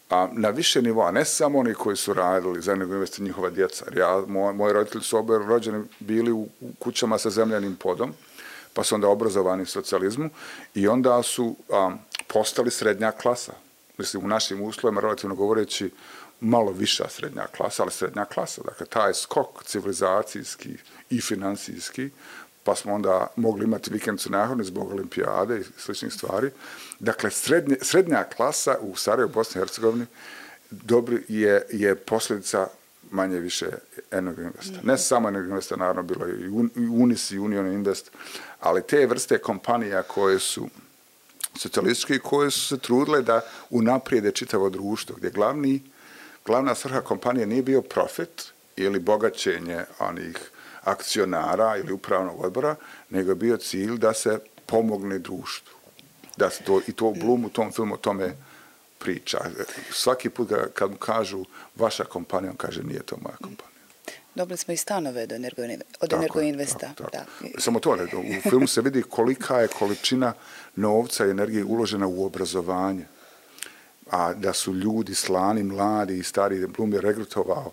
[0.10, 3.86] a, na više nivoa, ne samo oni koji su radili za Energoinvest i njihova djeca.
[3.95, 8.13] Ja, moj, moji roditelji su obe rođeni bili u, u kućama sa zemljanim podom,
[8.73, 10.30] pa su onda obrazovani u socijalizmu
[10.76, 11.91] i onda su a,
[12.28, 13.54] postali srednja klasa.
[13.97, 15.89] Mislim, u našim uslovima, relativno govoreći,
[16.39, 18.62] malo viša srednja klasa, ali srednja klasa.
[18.65, 20.69] Dakle, taj skok civilizacijski
[21.10, 22.10] i finansijski,
[22.63, 26.50] pa smo onda mogli imati vikendicu nahodne zbog olimpijade i sličnih stvari.
[27.00, 30.06] Dakle, srednje, srednja klasa u Sarajevo, Bosni i Hercegovini
[30.69, 32.67] dobri je, je posljedica
[33.12, 33.65] manje više
[34.12, 34.80] Enog Investa.
[34.84, 36.47] Ne samo Enog Investa, naravno, bilo i
[36.89, 38.12] Unis i Union Invest,
[38.60, 40.69] ali te vrste kompanija koje su
[41.56, 45.82] socijalističke i koje su se trudile da unaprijede čitavo društvo, gdje glavni
[46.47, 50.38] glavna svrha kompanije nije bio profit ili bogaćenje onih
[50.83, 52.75] akcionara ili upravnog odbora,
[53.10, 55.77] nego je bio cilj da se pomogne društvu.
[56.38, 58.36] Da se to, I to Blum u tom filmu o tome
[58.99, 59.39] priča.
[59.91, 63.77] Svaki put kad mu kažu vaša kompanija, on kaže nije to moja kompanija.
[64.36, 65.62] Dobili smo i stanove od, energo,
[65.99, 66.93] od Energoinvesta.
[67.12, 67.25] Da.
[67.57, 67.97] Samo to,
[68.38, 70.33] u filmu se vidi kolika je količina
[70.75, 73.05] novca i energije uložena u obrazovanje
[74.09, 77.71] a da su ljudi slani, mladi i stari, Blum je regrutovao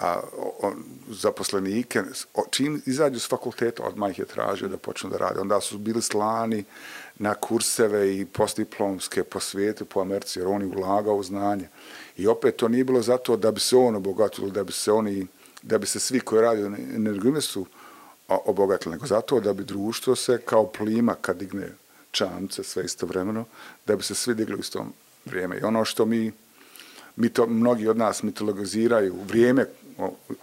[0.00, 0.72] a, o,
[1.08, 2.02] zaposlenike,
[2.34, 5.40] o, čim izađu s fakulteta, odmah ih je tražio da počnu da rade.
[5.40, 6.64] Onda su bili slani
[7.18, 11.68] na kurseve i postdiplomske po svijetu, po Americi, jer on je ulagao u znanje.
[12.16, 15.26] I opet to nije bilo zato da bi se on obogatilo, da bi se oni,
[15.62, 16.62] da bi se svi koji radi
[17.36, 17.66] u su
[18.28, 21.72] obogatili, nego zato da bi društvo se kao plima kad digne
[22.10, 23.44] čamce sve istovremeno,
[23.86, 24.92] da bi se svi digli u istom
[25.26, 25.58] vrijeme.
[25.58, 26.32] I ono što mi,
[27.16, 29.66] mi to, mnogi od nas mitologiziraju, vrijeme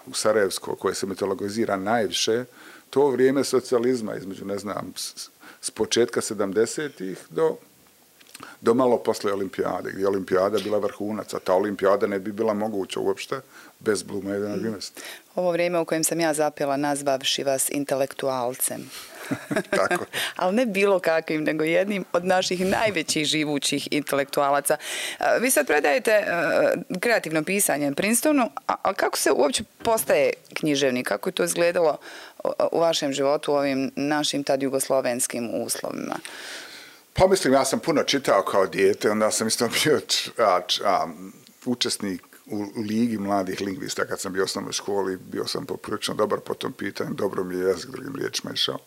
[0.06, 2.46] u Sarajevsko koje se mitologizira najviše,
[2.90, 5.30] to vrijeme socijalizma između, ne znam, s,
[5.62, 7.58] s početka 70-ih do,
[8.62, 12.54] do malo posle olimpijade, gdje je olimpijada bila vrhunac, a ta olimpijada ne bi bila
[12.54, 13.42] moguća uopšte
[13.80, 14.92] bez Bluma 11.
[15.36, 18.90] Ovo vrijeme u kojem sam ja zapela nazvavši vas intelektualcem.
[19.78, 20.06] Tako.
[20.36, 24.78] Ali ne bilo kakvim, nego jednim od naših najvećih živućih intelektualaca.
[25.40, 26.26] Vi sad predajete
[27.00, 31.08] kreativno pisanje Princetonu, a kako se uopće postaje književnik?
[31.08, 31.98] Kako je to izgledalo
[32.72, 36.16] u vašem životu u ovim našim tad jugoslovenskim uslovima?
[37.14, 40.82] Pa mislim, ja sam puno čitao kao dijete, onda sam isto bio č, a, č,
[40.86, 41.08] a,
[41.66, 46.40] učesnik u Ligi mladih lingvista kad sam bio u osnovnoj školi, bio sam poprilično dobar
[46.40, 48.78] po tom pitanju, dobro mi je jezik drugim riječima išao.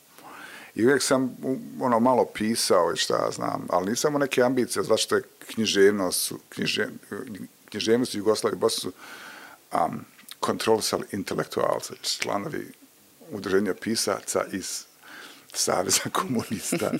[0.74, 1.36] I uvijek sam
[1.80, 6.32] ono malo pisao i šta ja znam, ali nisam u neke ambicije, zašto je književnost,
[6.48, 6.88] knjiže,
[7.70, 8.92] književnost u Jugoslaviji i Bosni su
[9.72, 10.04] um,
[10.40, 12.72] kontrolisali intelektualce, članovi
[13.30, 14.84] udruženja pisaca iz
[15.56, 16.90] Saveza komunista.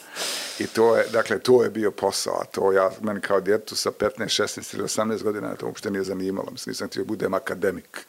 [0.58, 2.44] I to je, dakle, to je bio posao.
[2.52, 6.50] To ja, meni kao djetu sa 15, 16 ili 18 godina, to uopšte nije zanimalo.
[6.50, 8.06] Mislim, nisam htio budem akademik,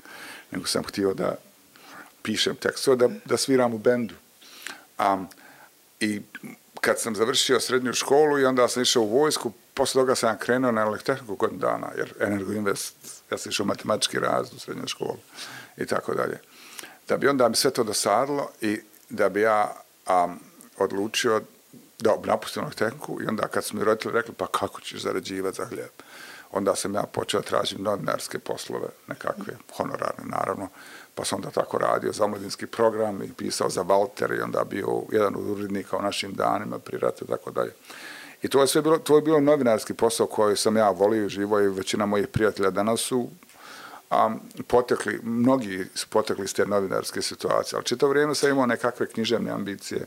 [0.51, 1.35] nego sam htio da
[2.21, 4.15] pišem tekstove, da, da sviram u bendu.
[4.99, 5.27] Um,
[5.99, 6.21] I
[6.81, 10.71] kad sam završio srednju školu i onda sam išao u vojsku, posle toga sam krenuo
[10.71, 12.95] na elektroniku godinu dana, jer Energoinvest,
[13.31, 15.19] ja sam išao matematički raz u srednjoj školi
[15.77, 16.39] i tako dalje.
[17.07, 18.79] Da bi onda mi sve to dosadilo i
[19.09, 20.35] da bi ja a,
[20.77, 21.41] odlučio
[21.99, 25.65] da napustim elektroniku i onda kad su mi roditelji rekli pa kako ćeš zarađivati za
[25.65, 25.91] hljeb,
[26.51, 30.67] onda sam ja počeo tražiti novinarske poslove, nekakve honorarne naravno,
[31.15, 35.03] pa sam onda tako radio za mladinski program i pisao za Walter i onda bio
[35.11, 37.71] jedan od urednika u našim danima pri ratu i tako dalje.
[38.41, 41.29] I to je sve bilo, to je bilo novinarski posao koji sam ja volio i
[41.29, 43.29] živo i većina mojih prijatelja danas su
[44.09, 44.35] a,
[44.67, 49.51] potekli, mnogi su potekli iz te novinarske situacije, ali čito vrijeme sam imao nekakve književne
[49.51, 50.05] ambicije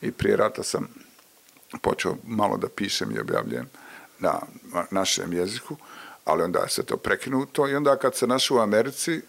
[0.00, 0.88] i prije rata sam
[1.82, 3.68] počeo malo da pišem i objavljujem
[4.18, 4.40] na
[4.90, 5.76] našem jeziku,
[6.24, 9.20] ali onda se to prekinuto i onda kad se našao u Americi,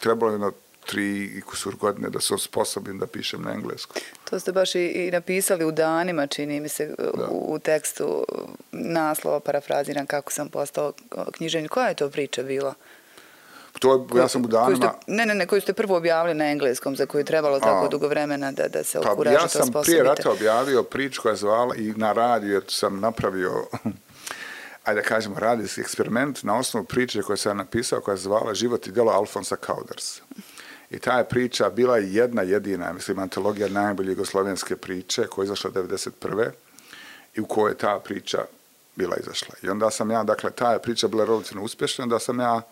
[0.00, 0.52] trebalo je na
[0.86, 4.02] tri i kusur godine da se osposobim da pišem na engleskom.
[4.30, 6.94] To ste baš i, i napisali u danima, čini mi se,
[7.30, 8.26] u, u tekstu
[8.72, 10.92] naslova, parafraziran kako sam postao
[11.32, 11.70] književnik.
[11.70, 12.74] Koja je to priča bila?
[13.80, 14.76] To je, ja sam u danima...
[14.76, 17.86] Ste, ne, ne, ne, koju ste prvo objavili na engleskom, za koju je trebalo tako
[17.86, 21.30] A, dugo vremena da, da se okuražite, pa, ja sam prije rata objavio priču koja
[21.30, 23.52] je zvala i na radiju sam napravio
[24.84, 28.86] ajde da kažemo, radijski eksperiment na osnovu priče koje sam napisao, koja je zvala Život
[28.86, 30.20] i djelo Alfonsa Kauders.
[30.90, 35.70] I ta je priča bila jedna jedina, mislim, antologija najbolje jugoslovenske priče, koja je izašla
[35.70, 36.50] 1991.
[37.34, 38.38] i u kojoj je ta priča
[38.96, 39.54] bila izašla.
[39.62, 42.62] I onda sam ja, dakle, ta je priča bila relativno uspješna, da sam ja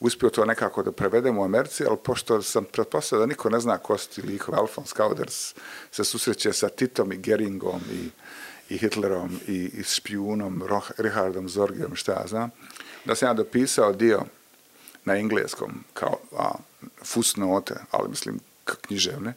[0.00, 3.78] uspio to nekako da prevedem u Americi, ali pošto sam pretpostavio da niko ne zna
[3.78, 5.54] ko su ti likove, Alfons Kauders
[5.90, 8.10] se susreće sa Titom i Geringom i
[8.68, 10.62] i Hitlerom i, i špijunom
[10.98, 12.50] Richardom Zorgijom, šta ja znam,
[13.04, 14.22] da sam ja dopisao dio
[15.04, 16.50] na engleskom kao a,
[17.04, 19.34] fusnote, ali mislim književne,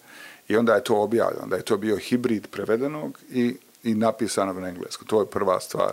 [0.48, 4.68] i onda je to objavljeno, da je to bio hibrid prevedenog i, i napisanog na
[4.68, 5.08] engleskom.
[5.08, 5.92] To je prva stvar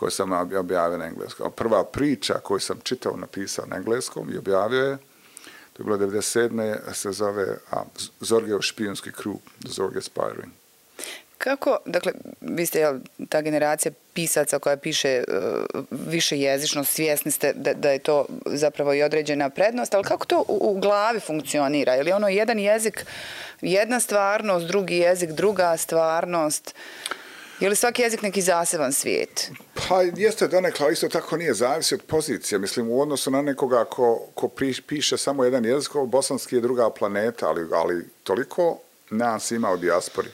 [0.00, 1.52] koju sam objavio na engleskom.
[1.52, 4.96] Prva priča koju sam čitao, napisao na engleskom i objavio je,
[5.72, 6.92] to je bilo 97.
[6.92, 7.82] se zove a,
[8.20, 10.52] Zorgeov špijunski krug, The Zorge Spiring.
[11.38, 17.52] Kako, dakle, vi ste jel, ta generacija pisaca koja piše uh, više jezično, svjesni ste
[17.52, 21.94] da, da je to zapravo i određena prednost, ali kako to u, u glavi funkcionira?
[21.94, 23.06] Je li ono jedan jezik,
[23.60, 26.74] jedna stvarnost, drugi jezik, druga stvarnost?
[27.60, 29.50] Je li svaki jezik neki zaseban svijet?
[29.88, 32.58] Pa jeste donekla, isto tako nije zavisi od pozicije.
[32.58, 34.48] Mislim, u odnosu na nekoga ko, ko
[34.86, 38.78] piše samo jedan jezik, bosanski je druga planeta, ali, ali toliko
[39.10, 40.28] nas ima u dijaspori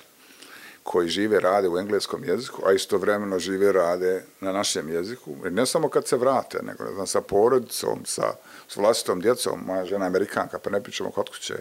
[0.83, 5.37] koji žive, rade u engleskom jeziku, a istovremeno žive, rade na našem jeziku.
[5.51, 8.35] Ne samo kad se vrate, nego ne znam, sa porodicom, sa,
[8.69, 11.55] s vlastitom djecom, moja žena je amerikanka, pa ne pričamo kod kuće,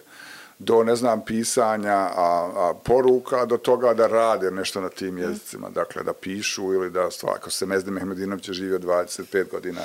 [0.60, 5.70] do, ne znam, pisanja a, a poruka, do toga da rade nešto na tim jezicima.
[5.70, 9.82] Dakle, da pišu ili da stvar, ako se Mezdi Mehmedinović je živio 25 godina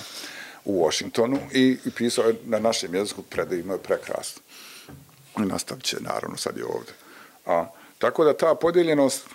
[0.65, 4.43] u Washingtonu i, i pisao je na našem jeziku predaj, imao je prekrasno.
[5.39, 6.93] I nastavit će, naravno, sad je ovde.
[7.47, 7.67] A,
[7.99, 9.27] tako da ta podijeljenost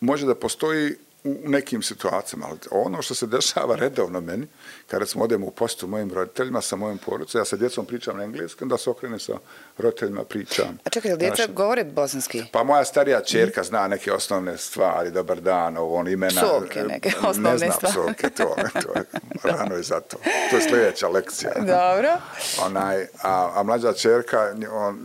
[0.00, 4.46] može da postoji u nekim situacijama, ali ono što se dešava redovno meni,
[4.86, 8.24] kada smo odemo u postu mojim roditeljima sa mojim porodicom, ja sa djecom pričam na
[8.24, 9.32] engleskom, da se okrene sa
[9.78, 10.78] roditeljima pričam.
[10.84, 11.54] A čekaj, djeca našem...
[11.54, 12.44] govore bosanski?
[12.52, 16.42] Pa moja starija čerka zna neke osnovne stvari, dobar dan, ovo, on imena...
[16.42, 17.92] Psovke neke osnovne ne znam stvari.
[17.92, 19.04] psovke, to, to je
[19.42, 20.16] rano je za to.
[20.50, 21.52] To je sljedeća lekcija.
[21.54, 22.16] Dobro.
[22.64, 24.98] Onaj, a, a mlađa čerka, on,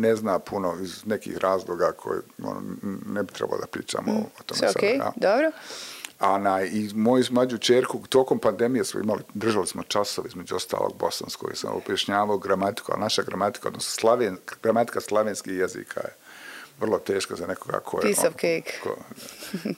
[0.00, 2.62] ne zna puno iz nekih razloga koje ono,
[3.06, 4.16] ne bi trebalo da pričamo mm.
[4.16, 4.86] o tome Sve sada.
[4.86, 5.12] okay, Ja.
[5.16, 5.50] dobro.
[6.18, 10.96] A na, i moju mlađu čerku, tokom pandemije smo imali, držali smo časove između ostalog
[10.98, 16.14] bosanskog, sam objašnjavao gramatiku, a naša gramatika, odnosno slaven, gramatika slavenskih jezika je
[16.80, 18.72] vrlo teška za nekoga ko je, Piece of cake.
[18.82, 18.96] ko,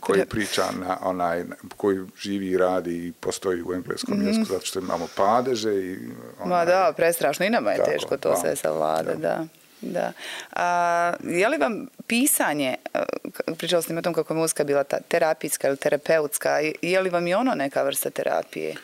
[0.00, 1.44] koji priča na onaj,
[1.76, 4.26] koji živi i radi i postoji u engleskom mm.
[4.26, 5.98] jeziku, zato što imamo padeže i...
[6.40, 7.46] Onaj, Ma da, prestrašno.
[7.46, 9.18] I nama je Tako, teško to da, sve savlada, da.
[9.18, 9.46] da.
[9.80, 10.12] Da.
[10.52, 12.76] A, je li vam pisanje,
[13.58, 16.50] pričala ste mi o tom kako je muzika bila ta terapijska ili terapeutska,
[16.82, 18.74] je- li vam i ono neka vrsta terapije?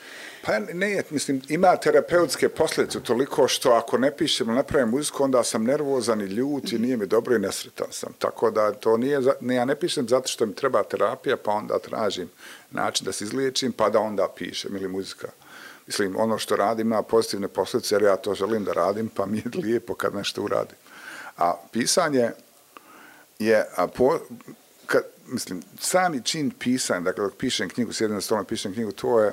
[0.45, 5.43] Pa ne, mislim, ima terapeutske posljedice toliko što ako ne pišem ili napravim muziku, onda
[5.45, 8.13] sam nervozan i ljut i nije mi dobro i nesretan sam.
[8.19, 11.79] Tako da to nije, ne, ja ne pišem zato što mi treba terapija, pa onda
[11.79, 12.31] tražim
[12.71, 15.29] način da se izliječim, pa da onda pišem ili muzika.
[15.87, 19.39] Mislim, ono što radim ima pozitivne posljedice, jer ja to želim da radim, pa mi
[19.39, 20.77] je lijepo kad nešto uradim.
[21.37, 22.31] A pisanje
[23.39, 24.19] je, a po,
[24.87, 29.21] kad, mislim, sami čin pisanja, dakle, dok pišem knjigu, sjedim na stolom, pišem knjigu, to
[29.21, 29.33] je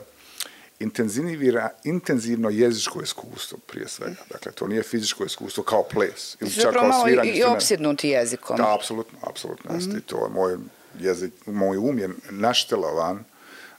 [0.80, 4.16] intenzivira, intenzivno jezičko iskustvo prije svega.
[4.32, 6.38] Dakle, to nije fizičko iskustvo kao ples.
[6.42, 8.58] Ili čak kao sviranje i, i opsjednuti jezikom.
[8.58, 9.76] Da, apsolutno, apsolutno.
[9.76, 10.02] Mm -hmm.
[10.06, 10.58] To je moj
[11.00, 13.24] jezik, moj um je naštelovan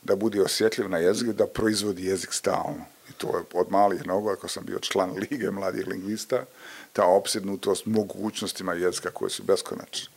[0.02, 2.84] da bude osjetljiv na jezik da proizvodi jezik stalno.
[3.10, 6.44] I to je od malih nogu, ako sam bio član Lige mladih lingvista,
[6.92, 10.08] ta opsednutost mogućnostima jezika koje su beskonačne.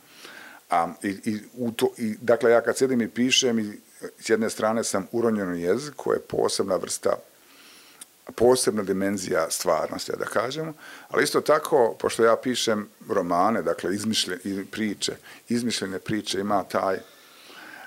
[0.70, 3.80] A, i, i, u to, i, dakle, ja kad sedim i pišem, i,
[4.18, 7.16] s jedne strane sam uronjen u jezik, koja je posebna vrsta
[8.36, 10.72] posebna dimenzija stvarnosti, da kažemo,
[11.08, 15.16] ali isto tako, pošto ja pišem romane, dakle, izmišljene i priče,
[15.48, 16.98] izmišljene priče ima taj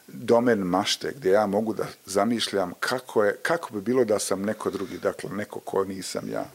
[0.08, 4.70] domen mašte gdje ja mogu da zamišljam kako, je, kako bi bilo da sam neko
[4.70, 6.46] drugi, dakle, neko ko nisam ja.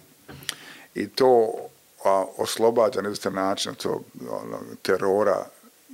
[0.95, 1.53] I to
[2.05, 5.47] a, oslobađa na izvrstan način tog ono, terora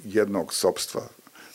[0.04, 1.02] jednog sobstva,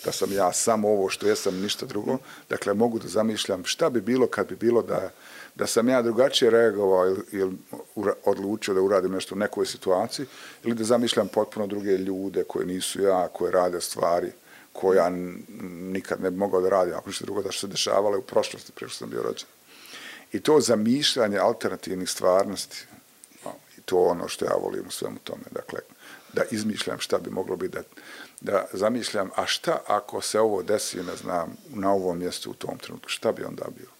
[0.05, 2.17] da sam ja samo ovo što jesam, ništa drugo.
[2.49, 5.11] Dakle, mogu da zamišljam šta bi bilo kad bi bilo da,
[5.55, 7.57] da sam ja drugačije reagovao ili, ili
[8.25, 10.25] odlučio da uradim nešto u nekoj situaciji
[10.63, 14.31] ili da zamišljam potpuno druge ljude koje nisu ja, koje rade stvari
[14.73, 15.09] koje ja
[15.93, 18.71] nikad ne bi mogao da radim, ako ništa drugo da što se dešavale u prošlosti
[18.71, 19.47] prije što sam bio rođen.
[20.31, 22.85] I to zamišljanje alternativnih stvarnosti,
[23.85, 25.79] to ono što ja volim u svemu tome, dakle,
[26.33, 27.83] da izmišljam šta bi moglo biti, da,
[28.41, 32.77] da zamišljam, a šta ako se ovo desi, ne znam, na ovom mjestu u tom
[32.77, 33.91] trenutku, šta bi onda bilo?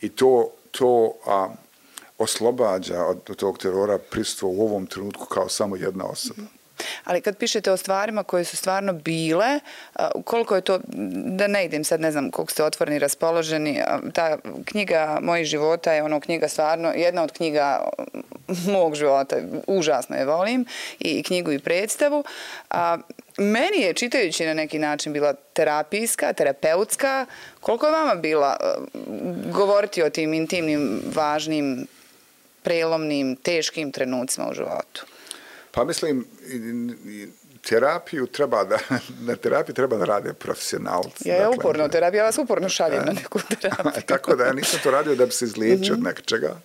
[0.00, 1.54] I to, to a,
[2.18, 6.42] oslobađa od tog terora pristvo u ovom trenutku kao samo jedna osoba.
[7.04, 9.60] Ali kad pišete o stvarima koje su stvarno bile,
[10.24, 10.78] koliko je to,
[11.36, 16.02] da ne idem sad, ne znam koliko ste otvoreni, raspoloženi, ta knjiga mojih života je
[16.02, 18.22] ono knjiga stvarno, jedna od knjiga um,
[18.72, 19.36] mog života,
[19.66, 20.66] užasno je volim,
[20.98, 22.24] i knjigu i predstavu.
[22.70, 22.98] A,
[23.36, 27.26] meni je, čitajući na neki način, bila terapijska, terapeutska.
[27.60, 28.56] Koliko je vama bila
[29.52, 31.86] govoriti o tim intimnim, važnim,
[32.62, 35.06] prelomnim, teškim trenucima u životu?
[35.76, 36.24] Pa mislim,
[37.62, 38.78] terapiju treba da,
[39.28, 41.28] na terapiji treba da rade profesionalci.
[41.28, 44.02] Ja, ja dakle, uporno terapija, ja vas uporno šaljem na neku terapiju.
[44.14, 46.08] Tako da ja nisam to radio da bi se izliječio mm -hmm.
[46.08, 46.60] od nečega,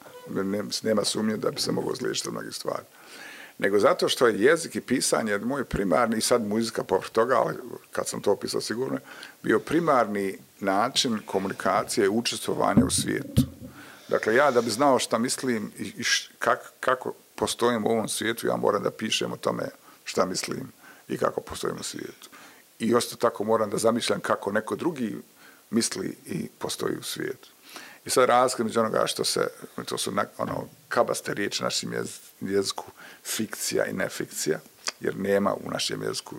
[0.83, 2.83] nema sumnje da bi se mogo izliječiti od mnogih stvari.
[3.57, 7.55] Nego zato što je jezik i pisanje moj primarni, i sad muzika površ toga, ali
[7.91, 8.99] kad sam to opisao sigurno,
[9.43, 13.41] bio primarni način komunikacije i učestvovanja u svijetu.
[14.09, 18.09] Dakle, ja da bi znao šta mislim i, i š, kak, kako postojim u ovom
[18.09, 19.63] svijetu, ja moram da pišem o tome
[20.03, 20.71] šta mislim
[21.07, 22.29] i kako postojim u svijetu.
[22.79, 25.17] I osto tako moram da zamišljam kako neko drugi
[25.69, 27.49] misli i postoji u svijetu.
[28.05, 29.47] I sad razlika među onoga što se,
[29.85, 32.85] to su ono, kabaste riječi našim jez, jeziku,
[33.23, 34.59] fikcija i nefikcija,
[34.99, 36.35] jer nema u našem jeziku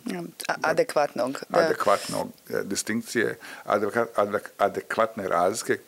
[0.63, 1.59] adekvatnog, da.
[1.59, 5.79] adekvatnog e, distinkcije, adek, adek, adekvatne razlike.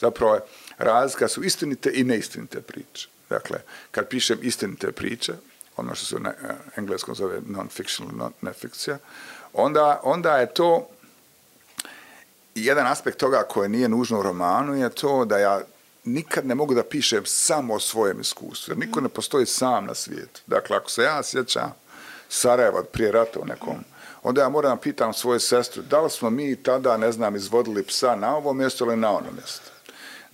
[0.00, 0.40] Zapravo
[0.78, 3.13] razlika su istinite i neistinite priče.
[3.28, 3.58] Dakle,
[3.90, 5.32] kad pišem istinite priče,
[5.76, 6.34] ono što se na e,
[6.76, 8.98] engleskom zove non-fictional, non nefikcija,
[9.52, 10.88] onda, onda je to
[12.54, 15.60] jedan aspekt toga koje nije nužno u romanu je to da ja
[16.04, 19.94] nikad ne mogu da pišem samo o svojem iskustvu, jer niko ne postoji sam na
[19.94, 20.40] svijetu.
[20.46, 21.74] Dakle, ako se ja sjećam
[22.28, 23.74] Sarajeva prije rata u nekom,
[24.22, 28.16] onda ja moram pitam svoje sestru, da li smo mi tada, ne znam, izvodili psa
[28.16, 29.73] na ovo mjesto ili na ono mjesto?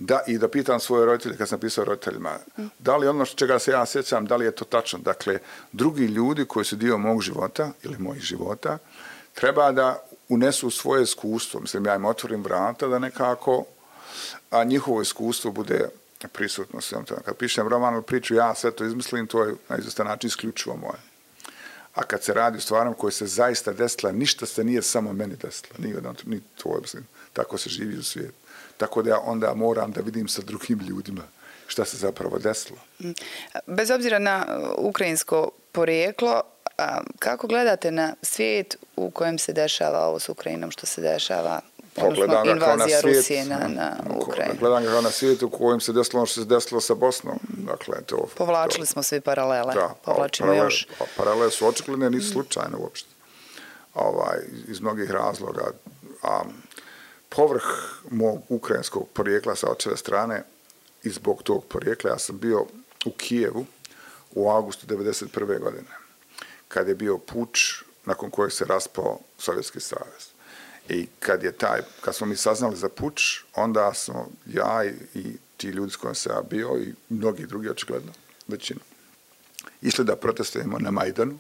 [0.03, 2.39] Da, I da pitam svoje roditelje, kad sam pisao roditeljima,
[2.79, 4.99] da li ono čega se ja sjećam, da li je to tačno?
[4.99, 5.39] Dakle,
[5.73, 8.79] drugi ljudi koji su dio mog života ili mojih života,
[9.35, 11.61] treba da unesu svoje iskustvo.
[11.61, 13.65] Mislim, ja im otvorim vrata da nekako
[14.51, 15.89] a njihovo iskustvo bude
[16.33, 17.21] prisutno svem tome.
[17.25, 20.77] Kad pišem roman ili priču, ja sve to izmislim, to je na izvestan način isključivo
[20.77, 21.01] moje.
[21.95, 25.37] A kad se radi o stvarom koje se zaista desila, ništa se nije samo meni
[25.37, 25.75] desila.
[25.79, 28.40] Nije ni to, mislim, tako se živi u svijetu.
[28.81, 31.23] Tako da ja onda moram da vidim sa drugim ljudima
[31.67, 32.79] šta se zapravo desilo.
[33.01, 33.11] Mm.
[33.67, 34.47] Bez obzira na
[34.79, 36.43] ukrajinsko porijeklo,
[37.19, 41.61] kako gledate na svijet u kojem se dešava ovo s Ukrajinom, što se dešava
[41.97, 44.55] odnosno invazija Rusije na, na Ukrajinu.
[44.61, 47.39] Gledam ga kao na svijetu u kojem se desilo ono što se desilo sa Bosnom.
[47.49, 49.75] Dakle, to, Povlačili to, smo svi paralele.
[49.75, 50.87] Da, Povlačimo paralele, još.
[50.99, 53.09] Pa paralele su očekljene, nisu slučajne uopšte.
[53.95, 55.71] Ovaj, iz mnogih razloga.
[56.23, 56.43] A
[57.31, 57.65] povrh
[58.11, 60.45] mog ukrajinskog porijekla sa očeve strane
[61.03, 62.67] i zbog tog porijekla ja sam bio
[63.07, 63.67] u Kijevu
[64.35, 65.59] u augustu 1991.
[65.59, 65.89] godine
[66.69, 70.29] kad je bio puč nakon kojeg se raspao Sovjetski savez.
[70.89, 75.37] I kad je taj, kad smo mi saznali za puč, onda smo ja i, i
[75.57, 78.13] ti ljudi s kojim se ja bio i mnogi drugi očigledno,
[78.49, 78.81] većina,
[79.83, 81.39] išli da protestujemo na Majdanu,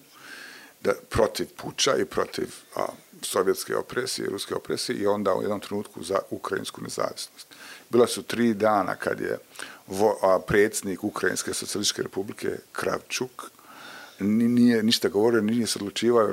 [0.80, 2.86] da protiv puča i protiv a,
[3.22, 7.46] sovjetske opresije, ruske opresije i onda u jednom trenutku za ukrajinsku nezavisnost.
[7.90, 9.38] Bila su tri dana kad je
[9.86, 13.50] vo, a, predsjednik Ukrajinske socijalističke republike Kravčuk
[14.20, 16.32] nije ništa govorio, nije se odlučivao,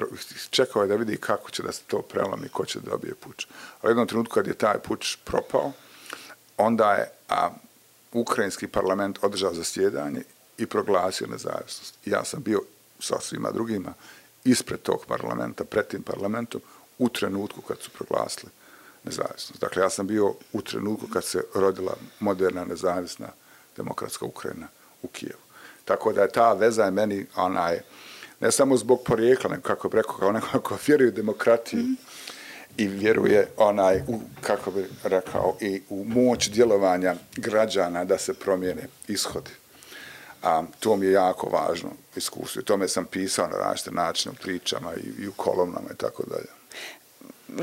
[0.49, 3.45] čekao je da vidi kako će da se to prelomi, ko će da dobije puč.
[3.81, 5.71] A u jednom trenutku kad je taj puč propao,
[6.57, 7.49] onda je a,
[8.13, 10.23] ukrajinski parlament održao zasjedanje
[10.57, 11.95] i proglasio nezavisnost.
[12.05, 12.61] Ja sam bio
[12.99, 13.93] sa svima drugima
[14.43, 16.61] ispred tog parlamenta, pred tim parlamentom,
[16.97, 18.51] u trenutku kad su proglasili
[19.03, 19.61] nezavisnost.
[19.61, 23.27] Dakle, ja sam bio u trenutku kad se rodila moderna, nezavisna
[23.77, 24.67] demokratska Ukrajina
[25.01, 25.41] u Kijevu.
[25.85, 27.79] Tako da je ta veza je meni onaj,
[28.39, 31.95] ne samo zbog porijekla, nego kako bi rekao, kao neko ko vjeruje u demokratiju mm
[32.77, 38.87] i vjeruje onaj, u, kako bi rekao, i u moć djelovanja građana da se promijene
[39.07, 39.51] ishodi.
[40.43, 42.59] A to mi je jako važno iskustvo.
[42.59, 46.23] I tome sam pisao na različite načine u pričama i, i u kolumnama i tako
[46.23, 46.47] dalje.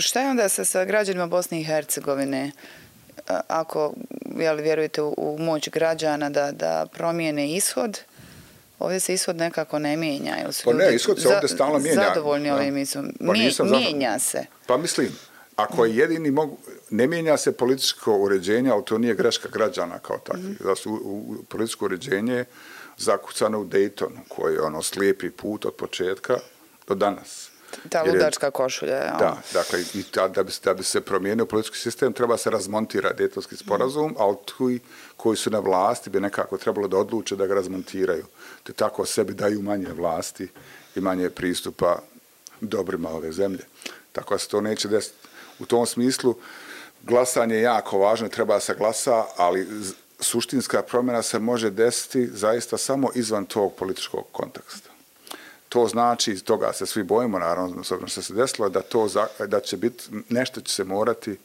[0.01, 2.53] Šta je onda sa, sa građanima Bosne i Hercegovine?
[3.49, 3.95] Ako
[4.39, 8.01] jel, vjerujete u, u moć građana da, da promijene ishod,
[8.79, 10.37] Ovdje se ishod nekako ne mijenja.
[10.43, 12.03] Ili pa ne, ishod se ovdje stalno mijenja.
[12.09, 13.05] Zadovoljni ovim ishod.
[13.59, 14.47] Pa mijenja se.
[14.67, 15.09] Pa mislim,
[15.57, 16.59] ako je jedini mogu,
[16.91, 20.43] ne mijenja se političko uređenje, ali to nije greška građana kao takvi.
[20.43, 20.65] Mm -hmm.
[20.65, 22.45] Da su u, u političko uređenje
[22.97, 26.39] zakucano u Daytonu, koji je ono slijepi put od početka
[26.89, 27.51] do danas.
[27.89, 28.97] Ta ludačka košulja.
[28.97, 29.17] Ja.
[29.19, 33.23] Da, dakle, i ta, da, bi, da bi se promijenio politički sistem, treba se razmontirati
[33.23, 34.15] detovski sporazum, mm.
[34.19, 34.71] ali tu
[35.17, 38.25] koji su na vlasti bi nekako trebalo da odluče da ga razmontiraju.
[38.63, 40.49] Te tako sebi daju manje vlasti
[40.97, 41.99] i manje pristupa
[42.61, 43.65] dobrima ove zemlje.
[44.13, 45.17] Tako da se to neće desiti.
[45.59, 46.35] U tom smislu,
[47.03, 49.69] glasanje je jako važno, treba se glasa, ali
[50.21, 54.95] suštinska promjena se može desiti zaista samo izvan tog političkog konteksta
[55.75, 59.09] to znači, iz toga se svi bojimo, naravno, s obzirom što se desilo, da, to,
[59.47, 61.37] da će biti, nešto će se morati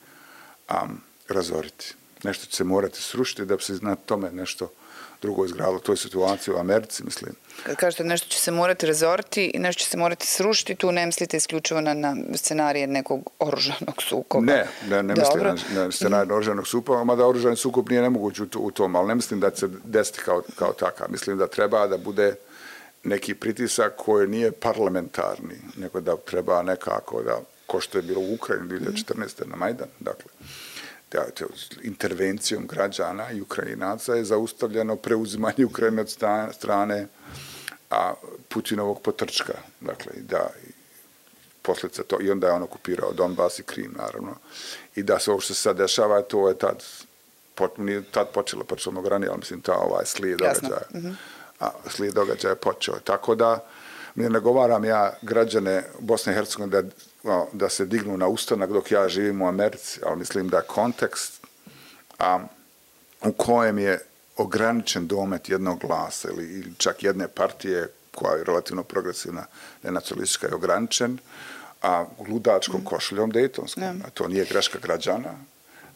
[0.69, 1.95] um, razoriti.
[2.23, 4.71] Nešto će se morati srušiti da bi se na tome nešto
[5.21, 5.79] drugo izgradilo.
[5.79, 7.35] To je situacija u Americi, mislim.
[7.63, 11.05] Kad kažete nešto će se morati razoriti i nešto će se morati srušiti, tu ne
[11.05, 14.45] mislite isključivo na, na scenarije nekog oružanog sukoba?
[14.45, 18.47] Ne, ne, ne mislim na, na scenarije oružanog sukoba, mada oružani sukob nije nemoguć u,
[18.59, 21.07] u tom, ali ne mislim da će se desiti kao, kao takav.
[21.11, 22.35] Mislim da treba da bude
[23.03, 28.33] neki pritisak koji nije parlamentarni, nego da treba nekako da, ko što je bilo u
[28.33, 29.47] Ukrajini 2014.
[29.47, 30.45] na Majdan, dakle, da,
[31.83, 36.09] intervencijom građana i Ukrajinaca je zaustavljeno preuzimanje Ukrajine od
[36.53, 37.07] strane
[37.89, 38.13] a
[38.47, 40.49] Putinovog potrčka, dakle, da
[41.61, 44.35] posljedica to, i onda je on okupirao Donbass i Krim, naravno,
[44.95, 46.83] i da se ovo što se sad dešava, to je tad,
[47.55, 50.81] pot, nije tad počelo, počelo mnogo ranije, ali mislim, ta ovaj slijed događaja.
[50.93, 51.15] Mm -hmm
[51.59, 52.99] a slijed događaja je počeo.
[53.03, 53.65] Tako da
[54.15, 56.89] mi ne nagovaram ja građane Bosne i Hercegovine da,
[57.53, 61.47] da se dignu na ustanak dok ja živim u Americi, ali mislim da kontekst
[62.19, 62.39] a,
[63.25, 63.99] u kojem je
[64.37, 69.45] ograničen domet jednog glasa ili, ili čak jedne partije koja je relativno progresivna,
[69.83, 71.17] nenacionalistička i ograničen,
[71.81, 73.83] a ludačkom košuljom Dejtonskom.
[73.83, 75.33] A to nije greška građana,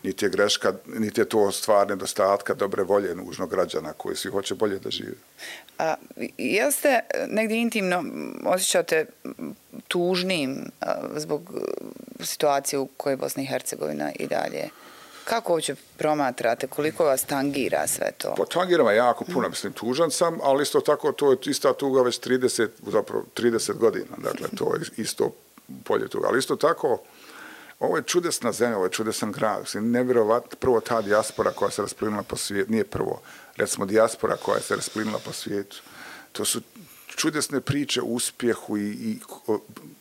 [0.04, 4.56] niti je greška, niti je to stvar nedostatka dobre volje nužno građana koji svi hoće
[4.56, 5.16] bolje da žive.
[5.80, 5.95] A,
[6.38, 8.04] jeste negdje intimno
[8.45, 9.06] osjećate
[9.88, 11.41] tužnim a, zbog
[12.20, 14.70] situacije u kojoj Bosna i Hercegovina i dalje?
[15.24, 18.36] Kako uopće promatrate, koliko vas tangira sve to?
[18.38, 22.01] Pa tangira me jako puno, mislim, tužan sam, ali isto tako to je ista tuga
[22.01, 25.32] već 30, zapravo 30 godina, dakle, to je isto
[25.84, 26.28] polje tuga.
[26.28, 27.01] Ali isto tako,
[27.80, 29.70] ovo je čudesna zemlja, ovo je čudesan grad.
[29.74, 33.22] Nevjerovatno, prvo ta dijaspora koja se rasplinula po svijetu, nije prvo,
[33.56, 35.82] recimo dijaspora koja se rasplinula po svijetu,
[36.32, 36.62] to su
[37.16, 39.20] čudesne priče o uspjehu i, i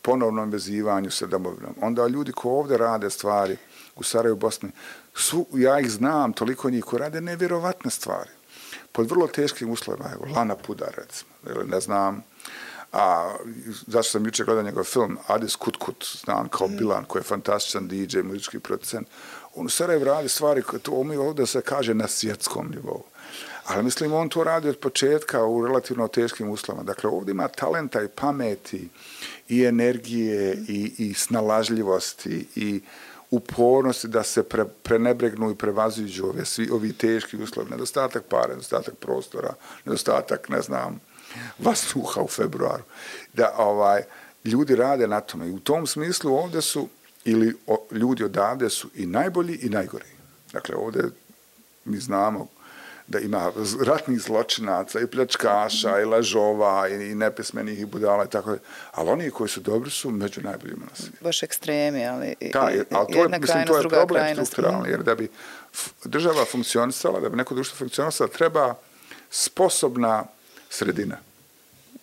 [0.02, 1.74] ponovnom vezivanju sa domovinom.
[1.80, 3.56] Onda ljudi ko ovdje rade stvari
[3.96, 4.70] u Sarajevu, Bosni,
[5.14, 8.30] su, ja ih znam, toliko njih ko rade nevjerovatne stvari.
[8.92, 12.22] Pod vrlo teškim uslovima, evo, Lana Pudar, recimo, ili ne znam,
[12.92, 13.34] A
[13.86, 16.76] zašto sam jučer gledao njegov film Adis Kutkut, znam kao mm.
[16.76, 19.08] Bilan, koji je fantastičan DJ, muzički producent.
[19.54, 23.02] On u Sarajevo radi stvari koje to mi ovdje se kaže na svjetskom nivou.
[23.64, 26.84] Ali mislim, on to radi od početka u relativno teškim uslovima.
[26.84, 28.88] Dakle, ovdje ima talenta i pameti
[29.48, 32.80] i energije i, i snalažljivosti i
[33.30, 37.70] upornosti da se pre, prenebregnu i prevazujuđu ove, svi, ovi teški uslovi.
[37.70, 41.00] Nedostatak pare, nedostatak prostora, nedostatak, ne znam,
[41.58, 42.82] vasuha u februaru.
[43.32, 44.02] Da ovaj
[44.44, 45.48] ljudi rade na tome.
[45.48, 46.88] I u tom smislu ovdje su,
[47.24, 50.04] ili o, ljudi odavde su i najbolji i najgori.
[50.52, 51.02] Dakle, ovdje
[51.84, 52.48] mi znamo
[53.06, 53.52] da ima
[53.86, 58.58] ratnih zločinaca i pljačkaša i lažova i, i nepismenih i budala i tako da.
[58.92, 61.24] Ali oni koji su dobri su među najboljima na svijetu.
[61.24, 65.28] Baš ekstremi, ali, da, ali to je, mislim, to je problem strukturalni, jer da bi
[66.04, 68.74] država funkcionisala, da bi neko društvo funkcionisala, treba
[69.30, 70.24] sposobna
[70.72, 71.16] sredina.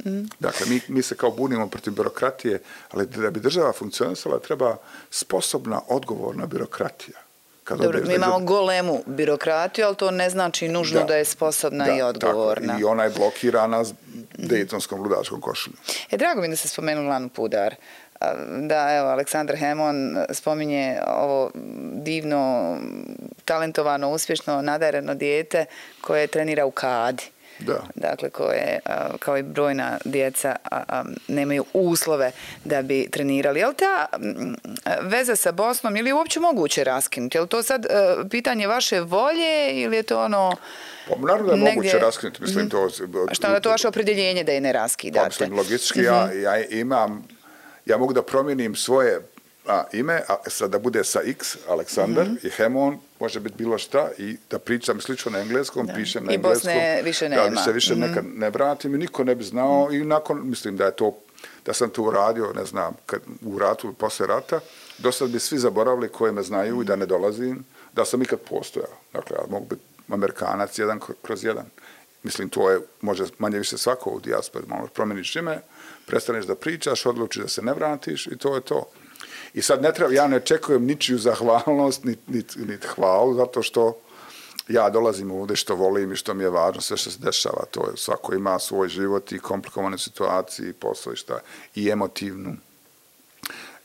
[0.05, 0.29] Mm.
[0.39, 2.61] Dakle, mi, mi se kao bunimo protiv birokratije,
[2.91, 4.77] ali da bi država funkcionisala, treba
[5.09, 7.17] sposobna, odgovorna birokratija.
[7.63, 11.85] Kada Dobro, mi imamo golemu birokratiju, ali to ne znači nužno da, da je sposobna
[11.85, 12.67] da, i odgovorna.
[12.67, 13.93] Tako, I ona je blokirana s
[14.37, 15.77] Dejtonskom ludačkom košuljom.
[16.11, 17.75] E, drago mi da se spomenu Lanu Pudar.
[18.67, 21.51] Da, evo, Aleksandar Hemon spominje ovo
[21.93, 22.77] divno,
[23.45, 25.65] talentovano, uspješno, nadareno dijete
[26.01, 27.23] koje trenira u Kadi
[27.59, 27.83] da.
[27.95, 28.79] dakle koje
[29.19, 30.55] kao i brojna djeca
[31.27, 32.31] nemaju uslove
[32.65, 33.59] da bi trenirali.
[33.59, 34.05] Je li ta
[35.01, 37.37] veza sa Bosnom ili uopće moguće raskinuti?
[37.37, 37.89] Je li to sad e,
[38.29, 40.55] pitanje vaše volje ili je to ono...
[41.09, 41.75] Pa naravno je negdje...
[41.75, 42.41] moguće raskinuti.
[42.41, 42.89] Mislim, to...
[43.29, 45.23] A šta je to vaše opredjeljenje da je ne raskidate?
[45.23, 46.05] Pa mislim, logički mm -hmm.
[46.05, 46.41] ja, mhm.
[46.41, 47.27] ja imam...
[47.85, 49.21] Ja mogu da promijenim svoje
[49.69, 52.47] a, ime, a sad da bude sa X, Aleksandar mm -hmm.
[52.47, 55.93] i Hemon, može biti bilo šta, i da pričam slično na engleskom, da.
[55.93, 56.71] pišem na I engleskom.
[56.71, 57.49] I Bosne više nema.
[57.49, 58.07] Da, se više mm -hmm.
[58.07, 60.01] nekad ne vratim i niko ne bi znao mm -hmm.
[60.01, 61.17] i nakon, mislim da je to,
[61.65, 64.59] da sam to uradio, ne znam, kad, u ratu, posle rata,
[64.97, 66.83] do sad bi svi zaboravili koje me znaju mm -hmm.
[66.83, 68.97] i da ne dolazim, da sam ikad postojao.
[69.13, 71.65] Dakle, ja mogu biti Amerikanac jedan kroz jedan.
[72.23, 75.61] Mislim, to je, može manje više svako u dijaspori, malo promeniš ime,
[76.05, 78.85] prestaneš da pričaš, odlučiš da se ne vratiš i to je to.
[79.53, 83.97] I sad ne treba, ja ne očekujem ničiju zahvalnost, niti nit, nit hvalu, zato što
[84.67, 87.89] ja dolazim ovde što volim i što mi je važno, sve što se dešava, to
[87.89, 91.39] je, svako ima svoj život i komplikovane situacije i posao i šta,
[91.75, 92.55] i emotivnu,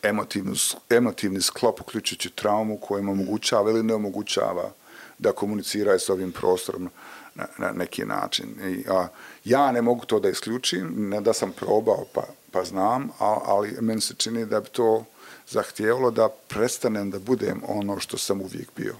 [0.03, 0.55] emotivnu,
[0.91, 4.71] emotivni sklop, uključujući traumu koja im omogućava ili ne omogućava
[5.19, 6.91] da komuniciraju s ovim prostorom
[7.35, 8.49] na, na neki način.
[8.65, 9.09] I, a,
[9.45, 13.77] ja ne mogu to da isključim, ne da sam probao pa, pa znam, a, ali
[13.81, 15.05] meni se čini da bi to
[15.49, 18.97] zahtijevalo da prestanem da budem ono što sam uvijek bio.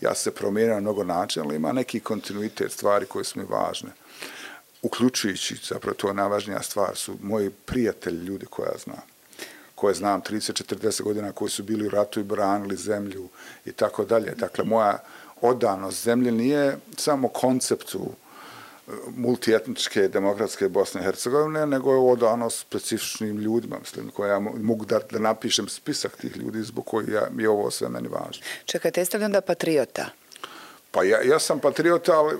[0.00, 3.90] Ja se promijenio na mnogo načina, ali ima neki kontinuitet stvari koje su mi važne.
[4.82, 9.02] Uključujući, zapravo to je najvažnija stvar, su moji prijatelji, ljudi koje ja znam
[9.78, 13.28] koje znam 30-40 godina koji su bili u ratu i branili zemlju
[13.64, 14.34] i tako dalje.
[14.36, 14.98] Dakle, moja
[15.40, 18.10] odanost zemlje nije samo konceptu
[19.16, 25.00] multietničke demokratske Bosne i Hercegovine, nego je odano specifičnim ljudima, mislim, koja ja mogu da,
[25.10, 28.44] da napišem spisak tih ljudi zbog koji ja, je ovo sve meni važno.
[28.64, 30.06] Čekajte, jeste li onda patriota?
[30.90, 32.36] Pa ja, ja sam patriota, ali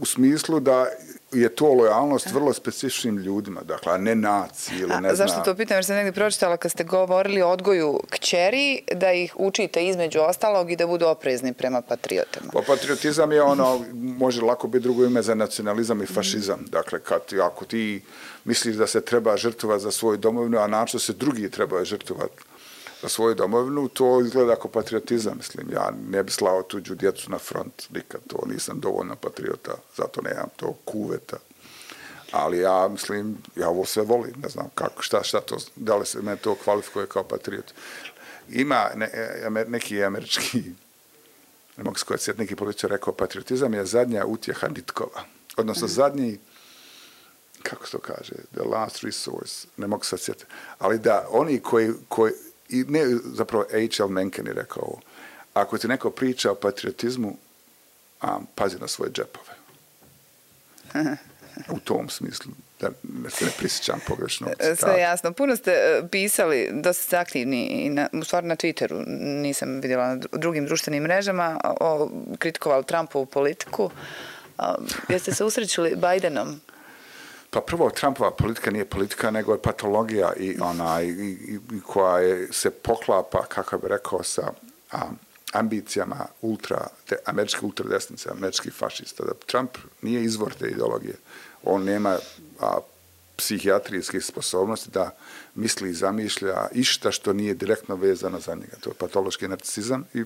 [0.00, 0.86] u smislu da
[1.32, 5.28] je to lojalnost vrlo specifičnim ljudima, dakle, a ne naciji ili ne znam.
[5.28, 9.34] Zašto to pitam, jer sam negdje pročitala kad ste govorili o odgoju kćeri, da ih
[9.36, 12.50] učite između ostalog i da budu oprezni prema patriotama.
[12.52, 16.64] Pa patriotizam je ono, može lako biti drugo ime za nacionalizam i fašizam.
[16.70, 18.02] Dakle, kad, ako ti
[18.44, 22.49] misliš da se treba žrtovati za svoju domovinu, a način se drugi treba žrtovati
[23.02, 25.70] za svoju domovinu, to izgleda kao patriotizam, mislim.
[25.72, 30.48] Ja ne bi slao tuđu djecu na front, nikad to nisam dovoljno patriota, zato nemam
[30.56, 31.36] to kuveta.
[32.32, 36.06] Ali ja mislim, ja ovo sve volim, ne znam kako, šta, šta to, da li
[36.06, 37.74] se me to kvalifikuje kao patriot.
[38.48, 39.10] Ima ne,
[39.68, 40.62] neki američki,
[41.76, 45.24] ne mogu se neki političar rekao, patriotizam je zadnja utjeha nitkova.
[45.56, 45.90] Odnosno, mm.
[45.90, 46.38] zadnji,
[47.62, 50.46] kako se to kaže, the last resource, ne mogu se sjetiti.
[50.78, 52.32] Ali da oni koji, koji
[52.70, 54.08] i ne, zapravo H.L.
[54.08, 55.00] Mencken je rekao ovo,
[55.54, 57.36] ako ti neko priča o patriotizmu,
[58.20, 59.60] a, pazi na svoje džepove.
[61.70, 62.90] U tom smislu, da
[63.30, 64.48] se ne prisjećam pogrešno.
[64.76, 65.32] Sve jasno.
[65.32, 69.04] Puno ste e, pisali, dosta ste aktivni, i na, u stvari na Twitteru,
[69.42, 73.90] nisam vidjela na drugim društvenim mrežama, o, kritikovali Trumpovu politiku.
[74.58, 74.74] A,
[75.08, 76.60] jeste se usrećili Bidenom?
[77.50, 82.18] Pa prvo, Trumpova politika nije politika, nego je patologija i ona i, i, i koja
[82.18, 84.52] je, se poklapa, kako bi rekao, sa
[84.92, 84.98] a,
[85.52, 89.24] ambicijama ultra, te američke ultradesnice, američkih fašista.
[89.24, 89.70] Da Trump
[90.02, 91.14] nije izvor te ideologije.
[91.62, 92.18] On nema
[92.60, 92.78] a,
[93.36, 95.10] psihijatrijske sposobnosti da
[95.54, 98.76] misli i zamišlja išta što nije direktno vezano za njega.
[98.80, 100.24] To je patološki narcisizam i,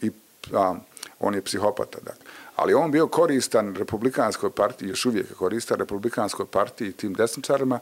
[0.00, 0.10] i
[0.52, 0.74] a,
[1.20, 1.98] on je psihopata.
[1.98, 2.24] Dakle.
[2.56, 7.78] Ali on bio koristan republikanskoj partiji, još uvijek je koristan republikanskoj partiji i tim desničarima,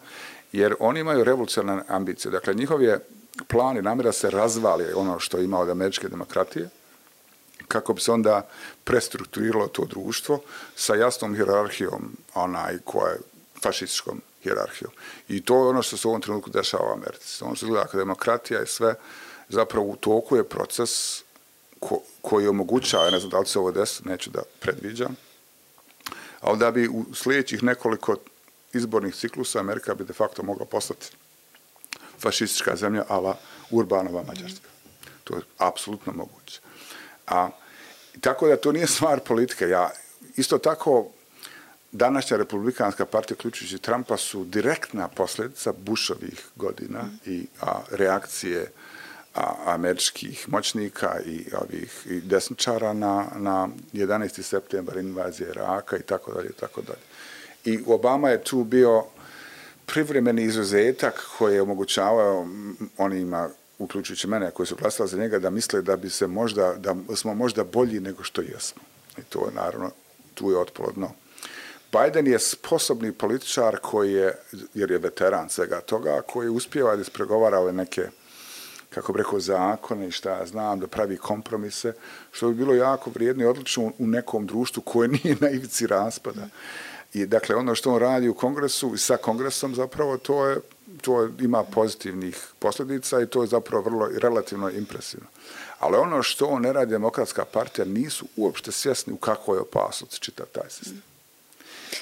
[0.52, 2.32] jer oni imaju revolucionalne ambicije.
[2.32, 3.00] Dakle, njihov je
[3.48, 6.68] plan i namjera se razvali ono što ima od američke demokratije,
[7.68, 8.48] kako bi se onda
[8.84, 10.40] prestrukturiralo to društvo
[10.76, 13.18] sa jasnom hierarhijom, onaj koja je
[13.62, 14.92] fašističkom hierarhijom.
[15.28, 17.44] I to je ono što se u ovom trenutku dešava u Americi.
[17.44, 18.94] Ono što gleda kao demokratija i sve,
[19.48, 21.22] zapravo u toku je proces
[21.80, 25.16] ko, koji omogućava, ne znam da li se ovo desi, neću da predviđam,
[26.40, 28.16] ali da bi u sljedećih nekoliko
[28.72, 31.10] izbornih ciklusa Amerika bi de facto mogla postati
[32.18, 33.36] fašistička zemlja, ala
[33.70, 34.68] Urbanova Mađarska.
[35.24, 36.60] To je apsolutno moguće.
[37.26, 37.48] A,
[38.20, 39.68] tako da to nije stvar politike.
[39.68, 39.90] Ja,
[40.36, 41.06] isto tako,
[41.92, 47.18] današnja republikanska partija, uključujući Trumpa, su direktna posljedica Bushovih godina mm.
[47.26, 48.72] i a, reakcije
[49.66, 54.42] američkih moćnika i ovih i desničara na, na 11.
[54.42, 56.98] septembar invazije Iraka i tako dalje, i tako dalje.
[57.64, 59.04] I Obama je tu bio
[59.86, 62.46] privremeni izuzetak koji je omogućavao
[62.98, 67.16] onima, uključujući mene, koji su glasali za njega, da misle da bi se možda, da
[67.16, 68.82] smo možda bolji nego što jesmo.
[69.18, 69.90] I to je naravno,
[70.34, 71.12] tu je otplodno.
[71.92, 74.34] Biden je sposobni političar koji je,
[74.74, 78.02] jer je veteran svega toga, koji uspjeva da ispregovara ove neke
[78.90, 81.92] kako bi rekao, zakone i šta ja znam, da pravi kompromise,
[82.32, 86.48] što bi bilo jako vrijedno i odlično u nekom društvu koje nije na ivici raspada.
[87.14, 90.60] I dakle, ono što on radi u kongresu i sa kongresom zapravo, to je
[91.00, 95.26] to ima pozitivnih posljedica i to je zapravo vrlo relativno impresivno.
[95.78, 100.44] Ali ono što on ne radi demokratska partija, nisu uopšte svjesni u kakvoj opasnosti čita
[100.44, 101.02] taj sistem.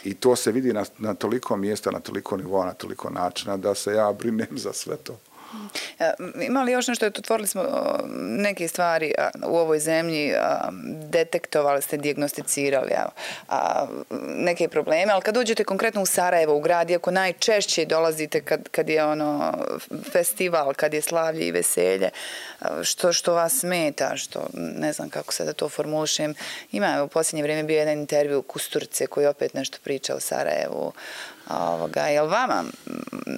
[0.05, 3.75] I to se vidi na, na toliko mjesta, na toliko nivoa, na toliko načina da
[3.75, 5.19] se ja brinem za sve to.
[5.99, 7.63] E, ima li još nešto, otvorili smo
[8.19, 9.15] neke stvari
[9.47, 10.33] u ovoj zemlji,
[11.11, 12.91] detektovali ste, diagnosticirali
[14.29, 18.89] neke probleme, ali kad dođete konkretno u Sarajevo, u grad, iako najčešće dolazite kad, kad
[18.89, 19.55] je ono
[20.13, 22.11] festival, kad je slavlje i veselje,
[22.83, 26.35] što, što vas smeta, što ne znam kako se to formulišem.
[26.73, 30.93] Ima u posljednje vrijeme bio jedan intervju Kusturce koji opet nešto priča o Sarajevu.
[31.49, 32.65] Ovoga, je li vama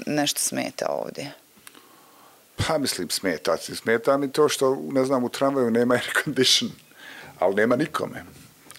[0.07, 1.40] nešto smeta ovdje?
[2.67, 3.57] Pa mislim, smeta.
[3.57, 6.71] Smeta mi to što, ne znam, u tramvaju nema air condition,
[7.39, 8.25] ali nema nikome.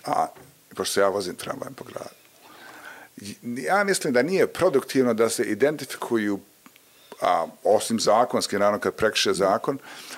[0.05, 0.27] A,
[0.75, 2.21] pošto ja vozim tramvajem po gradu.
[3.41, 6.39] Ja mislim da nije produktivno da se identifikuju,
[7.21, 9.77] a, osim zakonski, naravno kad prekriše zakon,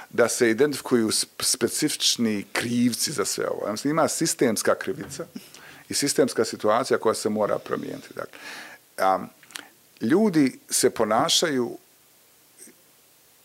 [0.10, 3.66] da se identifikuju specifični krivci za sve ovo.
[3.66, 5.26] Ja mislim, ima sistemska krivica
[5.90, 8.14] i sistemska situacija koja se mora promijeniti.
[8.16, 8.40] Dakle,
[8.98, 9.20] a,
[10.02, 11.78] ljudi se ponašaju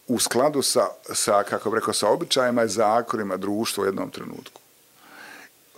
[0.09, 4.61] u skladu sa, sa kako bih rekao, sa običajima i zakonima društva u jednom trenutku.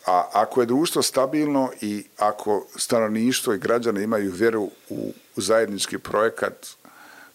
[0.07, 5.99] A ako je društvo stabilno i ako stanovništvo i građani imaju vjeru u, u zajednički
[5.99, 6.67] projekat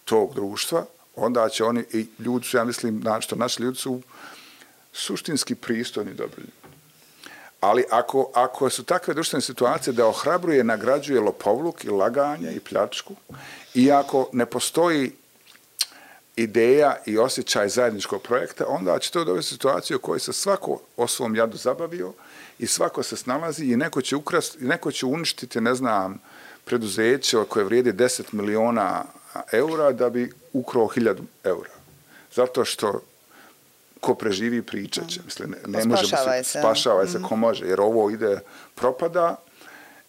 [0.04, 0.84] tog društva,
[1.16, 4.00] onda će oni, i ljudi su, ja mislim, što naši ljudi su
[4.92, 6.42] suštinski pristojni dobri.
[7.60, 13.14] Ali ako, ako su takve društvene situacije da ohrabruje, nagrađuje lopovluk i laganje i pljačku,
[13.74, 15.12] i ako ne postoji
[16.36, 21.06] ideja i osjećaj zajedničkog projekta, onda će to dovesti situaciju u kojoj se svako o
[21.06, 22.12] svom jadu zabavio
[22.58, 26.20] i svako se snalazi i neko će, ukrast, neko će uništiti, ne znam,
[26.64, 29.04] preduzeće koje vrijedi 10 miliona
[29.52, 31.70] eura da bi ukrao 1000 eura.
[32.34, 33.00] Zato što
[34.00, 35.20] ko preživi pričat će.
[35.24, 36.58] Mislim, ne, ne spašavaj se.
[36.58, 37.40] Spašavaj se ko mhm.
[37.40, 38.40] može, jer ovo ide
[38.74, 39.36] propada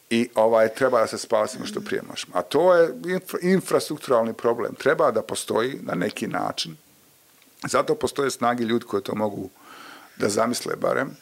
[0.10, 2.34] i ovaj, treba da se spasimo što prije možemo.
[2.36, 4.76] A to je infra, infrastrukturalni problem.
[4.76, 6.78] Treba da postoji na neki način.
[7.70, 9.49] Zato postoje snagi ljudi koji to mogu
[10.18, 11.18] da zamisle barem,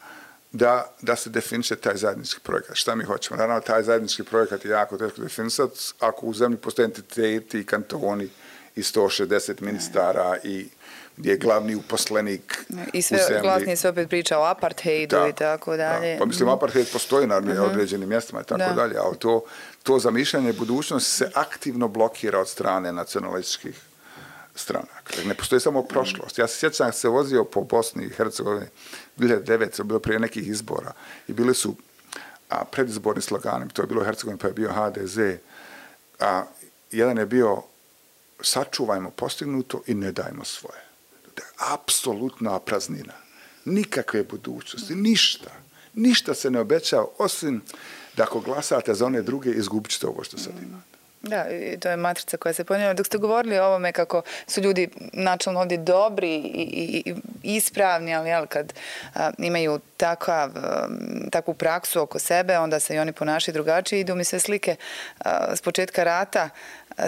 [0.51, 2.75] da, da se definiše taj zajednički projekat.
[2.75, 3.37] Šta mi hoćemo?
[3.37, 8.29] Naravno, taj zajednički projekat je jako teško definisati ako u zemlji postoje entiteti i kantoni
[8.75, 10.67] i 160 ministara i
[11.17, 13.41] gdje je glavni uposlenik I sve, u zemlji.
[13.41, 16.13] glasnije se opet priča o apartheidu da, i tako dalje.
[16.13, 16.19] Da.
[16.19, 17.51] Pa mislim, apartheid postoji na uh mhm.
[17.51, 17.69] -huh.
[17.71, 18.73] određenim mjestima i tako da.
[18.73, 19.43] dalje, ali to,
[19.83, 23.81] to zamišljanje budućnosti se aktivno blokira od strane nacionalističkih
[24.55, 25.13] stranaka.
[25.25, 26.37] Ne postoji samo prošlost.
[26.37, 28.65] Ja se sjećam se vozio po Bosni i Hercegovini
[29.17, 29.83] 2009.
[29.83, 30.91] bilo prije nekih izbora
[31.27, 31.75] i bili su
[32.49, 35.17] a, predizborni slogani, to je bilo Hercegovini pa je bio HDZ,
[36.19, 36.43] a
[36.91, 37.61] jedan je bio
[38.41, 40.84] sačuvajmo postignuto i ne dajmo svoje.
[41.73, 43.13] Apsolutna praznina.
[43.65, 45.49] Nikakve budućnosti, ništa.
[45.93, 47.61] Ništa se ne obećava, osim
[48.17, 50.95] da ako glasate za one druge, izgubit ćete ovo što sad imate.
[51.21, 52.93] Da, i to je matrica koja se ponijela.
[52.93, 57.13] Dok ste govorili o ovome kako su ljudi načalno ovdje dobri i, i,
[57.43, 58.73] i ispravni, ali jel, kad
[59.13, 60.87] a, imaju takav, a,
[61.31, 63.99] takvu praksu oko sebe, onda se i oni ponašaju drugačije.
[63.99, 64.75] Idu mi sve slike
[65.19, 66.49] a, s početka rata,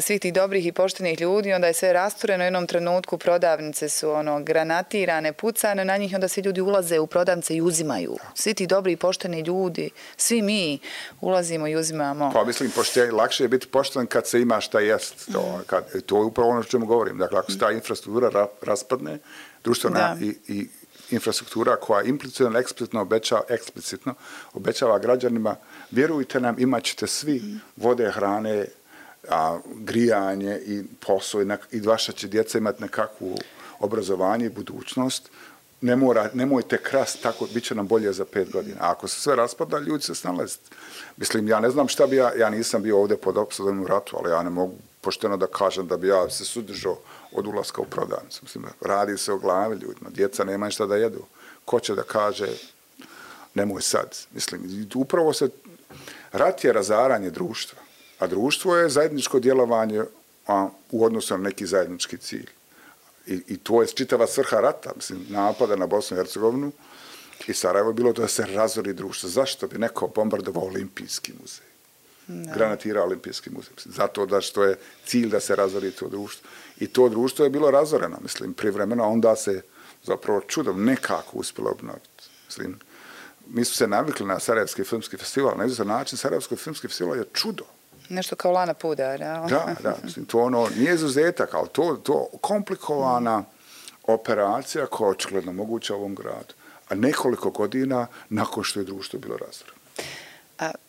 [0.02, 4.12] svih tih dobrih i poštenih ljudi, onda je sve rastureno u jednom trenutku, prodavnice su
[4.12, 8.18] ono granatirane, pucane na njih, onda svi ljudi ulaze u prodavnice i uzimaju.
[8.34, 10.80] Svi ti dobri i pošteni ljudi, svi mi
[11.22, 12.32] ulazimo i uzimamo.
[12.34, 15.32] Pa mislim, pošte, lakše je biti pošten kad se ima šta jest.
[15.34, 17.18] To, kad, to je upravo ono što čemu govorim.
[17.18, 19.18] Dakle, ako se ta infrastruktura ra, raspadne,
[19.64, 20.68] društvena i, i
[21.10, 24.14] infrastruktura koja implicitno, eksplicitno obećava, eksplicitno
[24.54, 25.56] obećava građanima,
[25.92, 27.42] vjerujte nam, imat ćete svi
[27.76, 28.66] vode, hrane,
[29.30, 33.38] a, grijanje i posao i, na, i vaša će djeca imati nekakvu
[33.80, 35.30] obrazovanje i budućnost,
[35.82, 38.78] ne mora, nemojte krast, tako bit će nam bolje za pet godina.
[38.80, 40.58] A ako se sve raspada, ljudi se snalazi.
[41.18, 44.18] Mislim, ja ne znam šta bi ja, ja nisam bio ovdje pod opsadom u ratu,
[44.20, 46.98] ali ja ne mogu pošteno da kažem da bi ja se sudržao
[47.32, 48.40] od ulaska u prodavnicu.
[48.44, 51.26] Mislim, radi se o glavi ljudima, djeca nema šta da jedu.
[51.66, 52.48] Ko će da kaže,
[53.54, 54.18] nemoj sad.
[54.32, 55.50] Mislim, upravo se,
[56.32, 57.87] rat je razaranje društva.
[58.20, 60.03] A društvo je zajedničko djelovanje
[60.47, 62.49] a, u odnosu na neki zajednički cilj.
[63.28, 66.72] I, I to je čitava svrha rata, mislim, napada na Bosnu i Hercegovinu
[67.47, 69.30] i Sarajevo je bilo to da se razori društvo.
[69.30, 71.68] Zašto bi neko bombardovao olimpijski muzej?
[72.28, 72.53] No.
[72.53, 73.72] Granatira olimpijski muzej.
[73.76, 76.49] Mislim, zato da što je cilj da se razori to društvo.
[76.80, 79.61] I to društvo je bilo razoreno, mislim, privremeno, a onda se
[80.03, 82.24] zapravo čudom nekako uspjelo obnoviti.
[82.45, 82.80] Mislim,
[83.47, 87.26] mi su se navikli na Sarajevski filmski festival, na izuzor način Sarajevski filmski festival je
[87.34, 87.63] čudo.
[88.10, 89.45] Nešto kao lana puda, da?
[89.49, 93.43] Da, da, mislim, to ono, nije izuzetak, ali to, to komplikovana
[94.03, 96.53] operacija koja je očigledno moguća u ovom gradu.
[96.89, 99.78] A nekoliko godina nakon što je društvo bilo razvrano.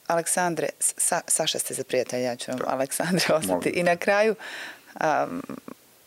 [0.07, 3.53] Aleksandre, sa, Saša ste za prijatelja, ja ću vam Aleksandre ostati.
[3.53, 3.73] Molim.
[3.75, 4.35] I na kraju,
[4.95, 5.43] um,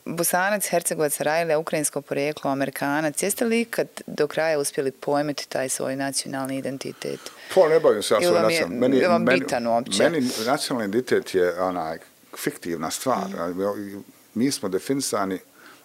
[0.06, 5.95] Busanac, Hercegovac, Rajle, ukrajinsko porijeklo, Amerikanac, jeste li ikad do kraja uspjeli pojmeti taj svoj
[5.95, 7.20] nacionalni identitet?
[7.56, 8.80] Pa ne bavim se ja svoj nacionalni.
[8.80, 10.04] Meni, je vam bitan uopće?
[10.04, 11.97] Meni nacionalni identitet je onaj
[12.38, 13.28] fiktivna stvar.
[13.28, 14.04] Mm.
[14.34, 15.39] Mi smo definisani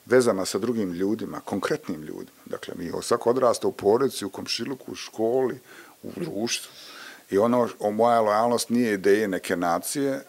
[0.06, 2.38] vezama sa drugim ljudima, konkretnim ljudima.
[2.44, 5.60] Dakle, mi svako odrasta u porodici, u komšiluku, u školi,
[6.02, 6.72] u društvu.
[7.30, 10.20] I ono, o moja lojalnost nije ideje neke nacije,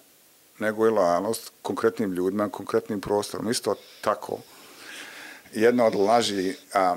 [0.60, 3.52] nego je lojalnost konkretnim ljudima, konkretnim prostorom.
[3.52, 4.40] Isto tako,
[5.54, 6.96] jedna od laži a,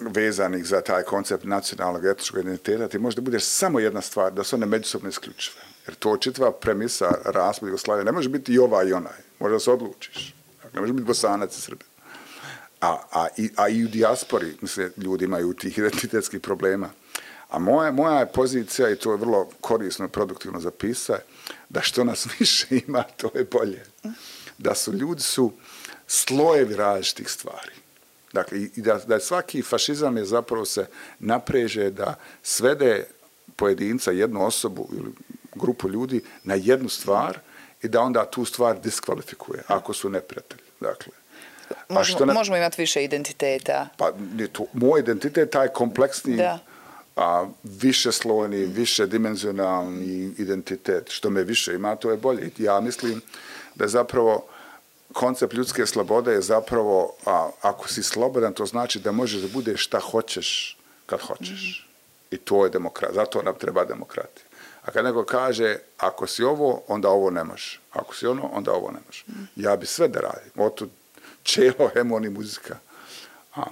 [0.00, 4.44] vezanih za taj koncept nacionalnog etničkog identiteta ti može da budeš samo jedna stvar, da
[4.44, 5.60] su one međusobno isključive.
[5.86, 9.18] Jer to čitava premisa raspada Jugoslavije ne može biti i ova i onaj.
[9.38, 10.34] Može da se odlučiš.
[10.56, 11.84] Dakle, ne može biti bosanac i srbi.
[12.80, 16.90] A, a, i, a i u dijaspori, misle, ljudi imaju tih identitetskih problema.
[17.48, 21.18] A moja, moja pozicija, i to je vrlo korisno i produktivno zapisa,
[21.68, 23.84] da što nas više ima, to je bolje.
[24.58, 25.52] Da su ljudi su
[26.06, 27.72] slojevi različitih stvari.
[28.32, 30.86] Dakle, i da, da svaki fašizam je zapravo se
[31.18, 33.06] napreže da svede
[33.56, 35.12] pojedinca, jednu osobu ili
[35.54, 37.38] grupu ljudi na jednu stvar
[37.82, 40.62] i da onda tu stvar diskvalifikuje, ako su neprijatelji.
[40.80, 41.12] Dakle,
[41.88, 43.88] možemo, ne, možemo imati više identiteta.
[43.96, 44.12] Pa,
[44.52, 46.58] to, moj identitet, taj kompleksni, da
[47.18, 51.10] a, više slojni, više dimenzionalni identitet.
[51.10, 52.50] Što me više ima, to je bolje.
[52.58, 53.20] Ja mislim
[53.74, 54.46] da je zapravo
[55.12, 59.84] koncept ljudske slobode je zapravo, a, ako si slobodan, to znači da možeš da budeš
[59.84, 61.84] šta hoćeš kad hoćeš.
[61.84, 62.34] Mm.
[62.34, 63.14] I to je demokrat.
[63.14, 64.44] Zato nam treba demokratija.
[64.82, 67.80] A kad neko kaže, ako si ovo, onda ovo ne može.
[67.92, 69.24] Ako si ono, onda ovo ne može.
[69.28, 69.46] Mm.
[69.56, 70.52] Ja bi sve da radim.
[70.56, 70.86] Oto
[71.42, 72.78] čelo, hemoni, muzika.
[73.54, 73.62] A,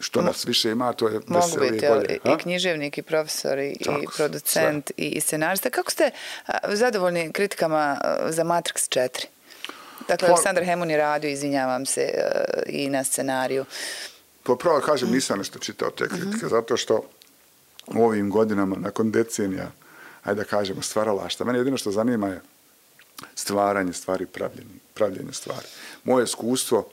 [0.00, 2.18] što nas više ima, to je Mogu biti, bolje.
[2.24, 5.06] i književnik, i profesor, i, Tako, i producent, sve.
[5.06, 5.70] i scenarista.
[5.70, 6.10] Kako ste
[6.68, 9.26] zadovoljni kritikama za Matrix 4?
[10.08, 12.10] Dakle, pa, Aleksandar Hemun je radio, izvinjavam se,
[12.66, 13.64] i na scenariju.
[14.42, 16.46] Po pravo kažem, nisam nešto čitao te kritike, uh mhm.
[16.46, 16.50] -huh.
[16.50, 17.08] zato što
[17.86, 19.70] u ovim godinama, nakon decenija,
[20.22, 21.44] ajde da kažemo, stvaralašta.
[21.44, 22.40] Mene jedino što zanima je
[23.34, 25.66] stvaranje stvari, pravljenje, pravljenje stvari.
[26.04, 26.88] Moje iskustvo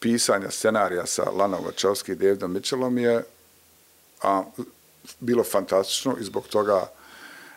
[0.00, 3.24] pisanja scenarija sa Lanom Vačovski i Davidom Mitchellom je
[4.22, 4.42] a,
[5.20, 6.90] bilo fantastično i zbog toga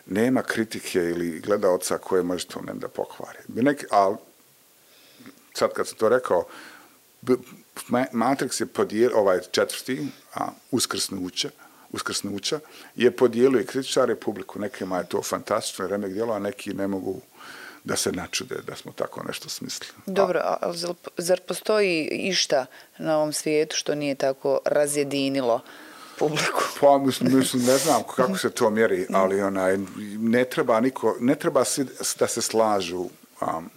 [0.06, 3.38] nema kritike ili gledaoca koje može u meni da pokvari.
[3.48, 4.14] Neki, a
[5.54, 6.44] sad kad sam to rekao,
[8.12, 11.50] Matrix je podijelio, ovaj četvrti, a, uskrsnuće,
[11.92, 12.60] uskrsnuća,
[12.96, 14.58] je podijelio i kritičare publiku.
[14.58, 17.20] Nekima je to fantastično remek djelo, a neki ne mogu
[17.84, 19.92] da se načude da smo tako nešto smislili.
[20.06, 20.72] Dobro, a
[21.18, 22.66] zar postoji išta
[22.98, 25.60] na ovom svijetu što nije tako razjedinilo
[26.18, 26.62] publiku?
[26.80, 29.78] Pa, mislim, mislim, ne znam kako se to mjeri, ali onaj,
[30.18, 31.64] ne treba niko, ne treba
[32.18, 33.70] da se slažu um,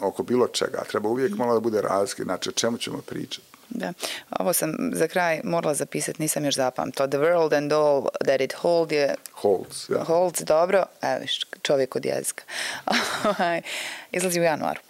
[0.00, 0.82] oko bilo čega.
[0.88, 3.49] Treba uvijek malo da bude razlike, znači o čemu ćemo pričati.
[3.70, 3.92] Da.
[4.30, 7.08] Ovo sam za kraj morala zapisati, nisam još zapamtila.
[7.08, 9.14] The world and all that it hold je...
[9.32, 10.04] Holds, ja.
[10.04, 10.84] Holds, dobro.
[11.02, 11.24] Evo
[11.62, 12.44] čovjek od jezika.
[13.38, 13.62] Ovaj,
[14.12, 14.80] izlazi u januaru.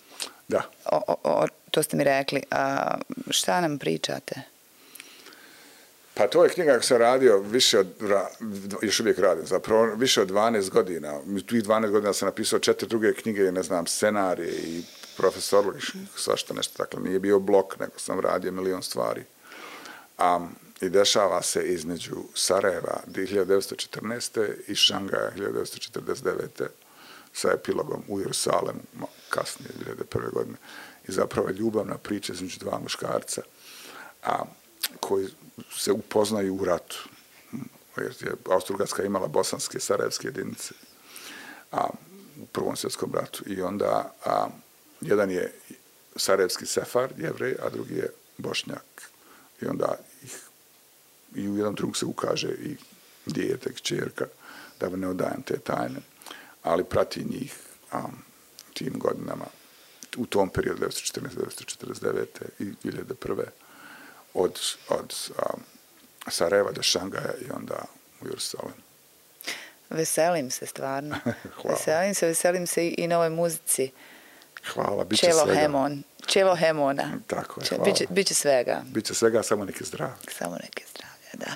[0.49, 0.63] Da.
[0.85, 2.43] O, o, to ste mi rekli.
[2.51, 2.95] A,
[3.31, 4.43] šta nam pričate?
[6.15, 7.89] Pa to je knjiga kako sam radio više od,
[8.83, 11.21] još uvijek radim, zapravo više od 12 godina.
[11.47, 14.83] Tu i 12 godina sam napisao četiri druge knjige, ne znam, scenarije i
[15.21, 15.65] profesor,
[16.17, 19.25] svašta nešto, dakle nije bio blok, nego sam radio milion stvari.
[20.19, 20.47] A,
[20.81, 24.53] I dešava se između Sarajeva 1914.
[24.67, 26.67] i Šangaja 1949.
[27.33, 28.81] sa epilogom u Jerusalemu,
[29.29, 29.71] kasnije
[30.13, 30.33] 2001.
[30.33, 30.57] godine.
[31.09, 33.43] I zapravo je ljubavna priča između dva muškarca
[34.23, 34.45] a,
[35.01, 35.29] koji
[35.77, 37.09] se upoznaju u ratu.
[37.97, 40.75] Jer je Austro-Ugarska imala bosanske sarajevske jedinice
[41.73, 41.89] a,
[42.43, 43.43] u Prvom svjetskom ratu.
[43.47, 44.49] I onda a,
[45.01, 45.53] jedan je
[46.17, 49.11] sarajevski sefar, jevrej, a drugi je bošnjak.
[49.63, 50.37] I onda ih,
[51.35, 52.77] i u jednom drugom se ukaže i
[53.27, 54.25] dijete, čerka,
[54.81, 56.01] da ne odajem te tajne,
[56.63, 57.55] ali prati njih
[57.93, 58.23] um,
[58.75, 59.45] tim godinama
[60.17, 62.25] u tom periodu 1914-1949.
[62.59, 63.45] i 2001.
[64.35, 65.61] od, od um,
[66.31, 67.85] Sarajeva do Šangaja i onda
[68.21, 68.75] u Jerusalem.
[69.91, 71.17] Veselim se stvarno.
[71.69, 73.91] veselim se, veselim se i, i novoj muzici.
[74.75, 75.61] Hvala, bit će Čelo svega.
[75.61, 76.03] Hemon.
[76.27, 77.13] Čelo Hemona.
[77.27, 77.85] Tako je, hvala.
[77.85, 78.83] Biće, biće svega.
[78.87, 80.17] Biće svega, samo neke zdravlje.
[80.39, 81.53] Samo neke zdravlje, da.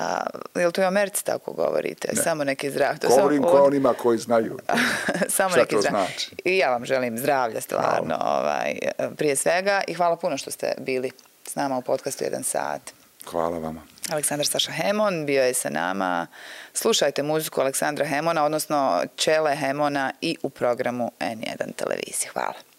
[0.00, 0.26] A,
[0.60, 2.08] je li to i Americi tako govorite?
[2.12, 2.22] Ne.
[2.22, 2.98] Samo neke zdravlje.
[3.08, 4.58] Govorim samo, ko onima koji znaju.
[5.36, 6.06] samo neke to zdravlje.
[6.06, 6.30] znači?
[6.44, 8.78] I ja vam želim zdravlja, stvarno, ovaj,
[9.16, 9.82] prije svega.
[9.88, 11.10] I hvala puno što ste bili
[11.48, 12.80] s nama u podcastu Jedan sat.
[13.30, 13.93] Hvala vama.
[14.10, 16.26] Aleksandar Saša Hemon bio je sa nama.
[16.72, 22.30] Slušajte muziku Aleksandra Hemona, odnosno Čele Hemona i u programu N1 televizije.
[22.32, 22.73] Hvala.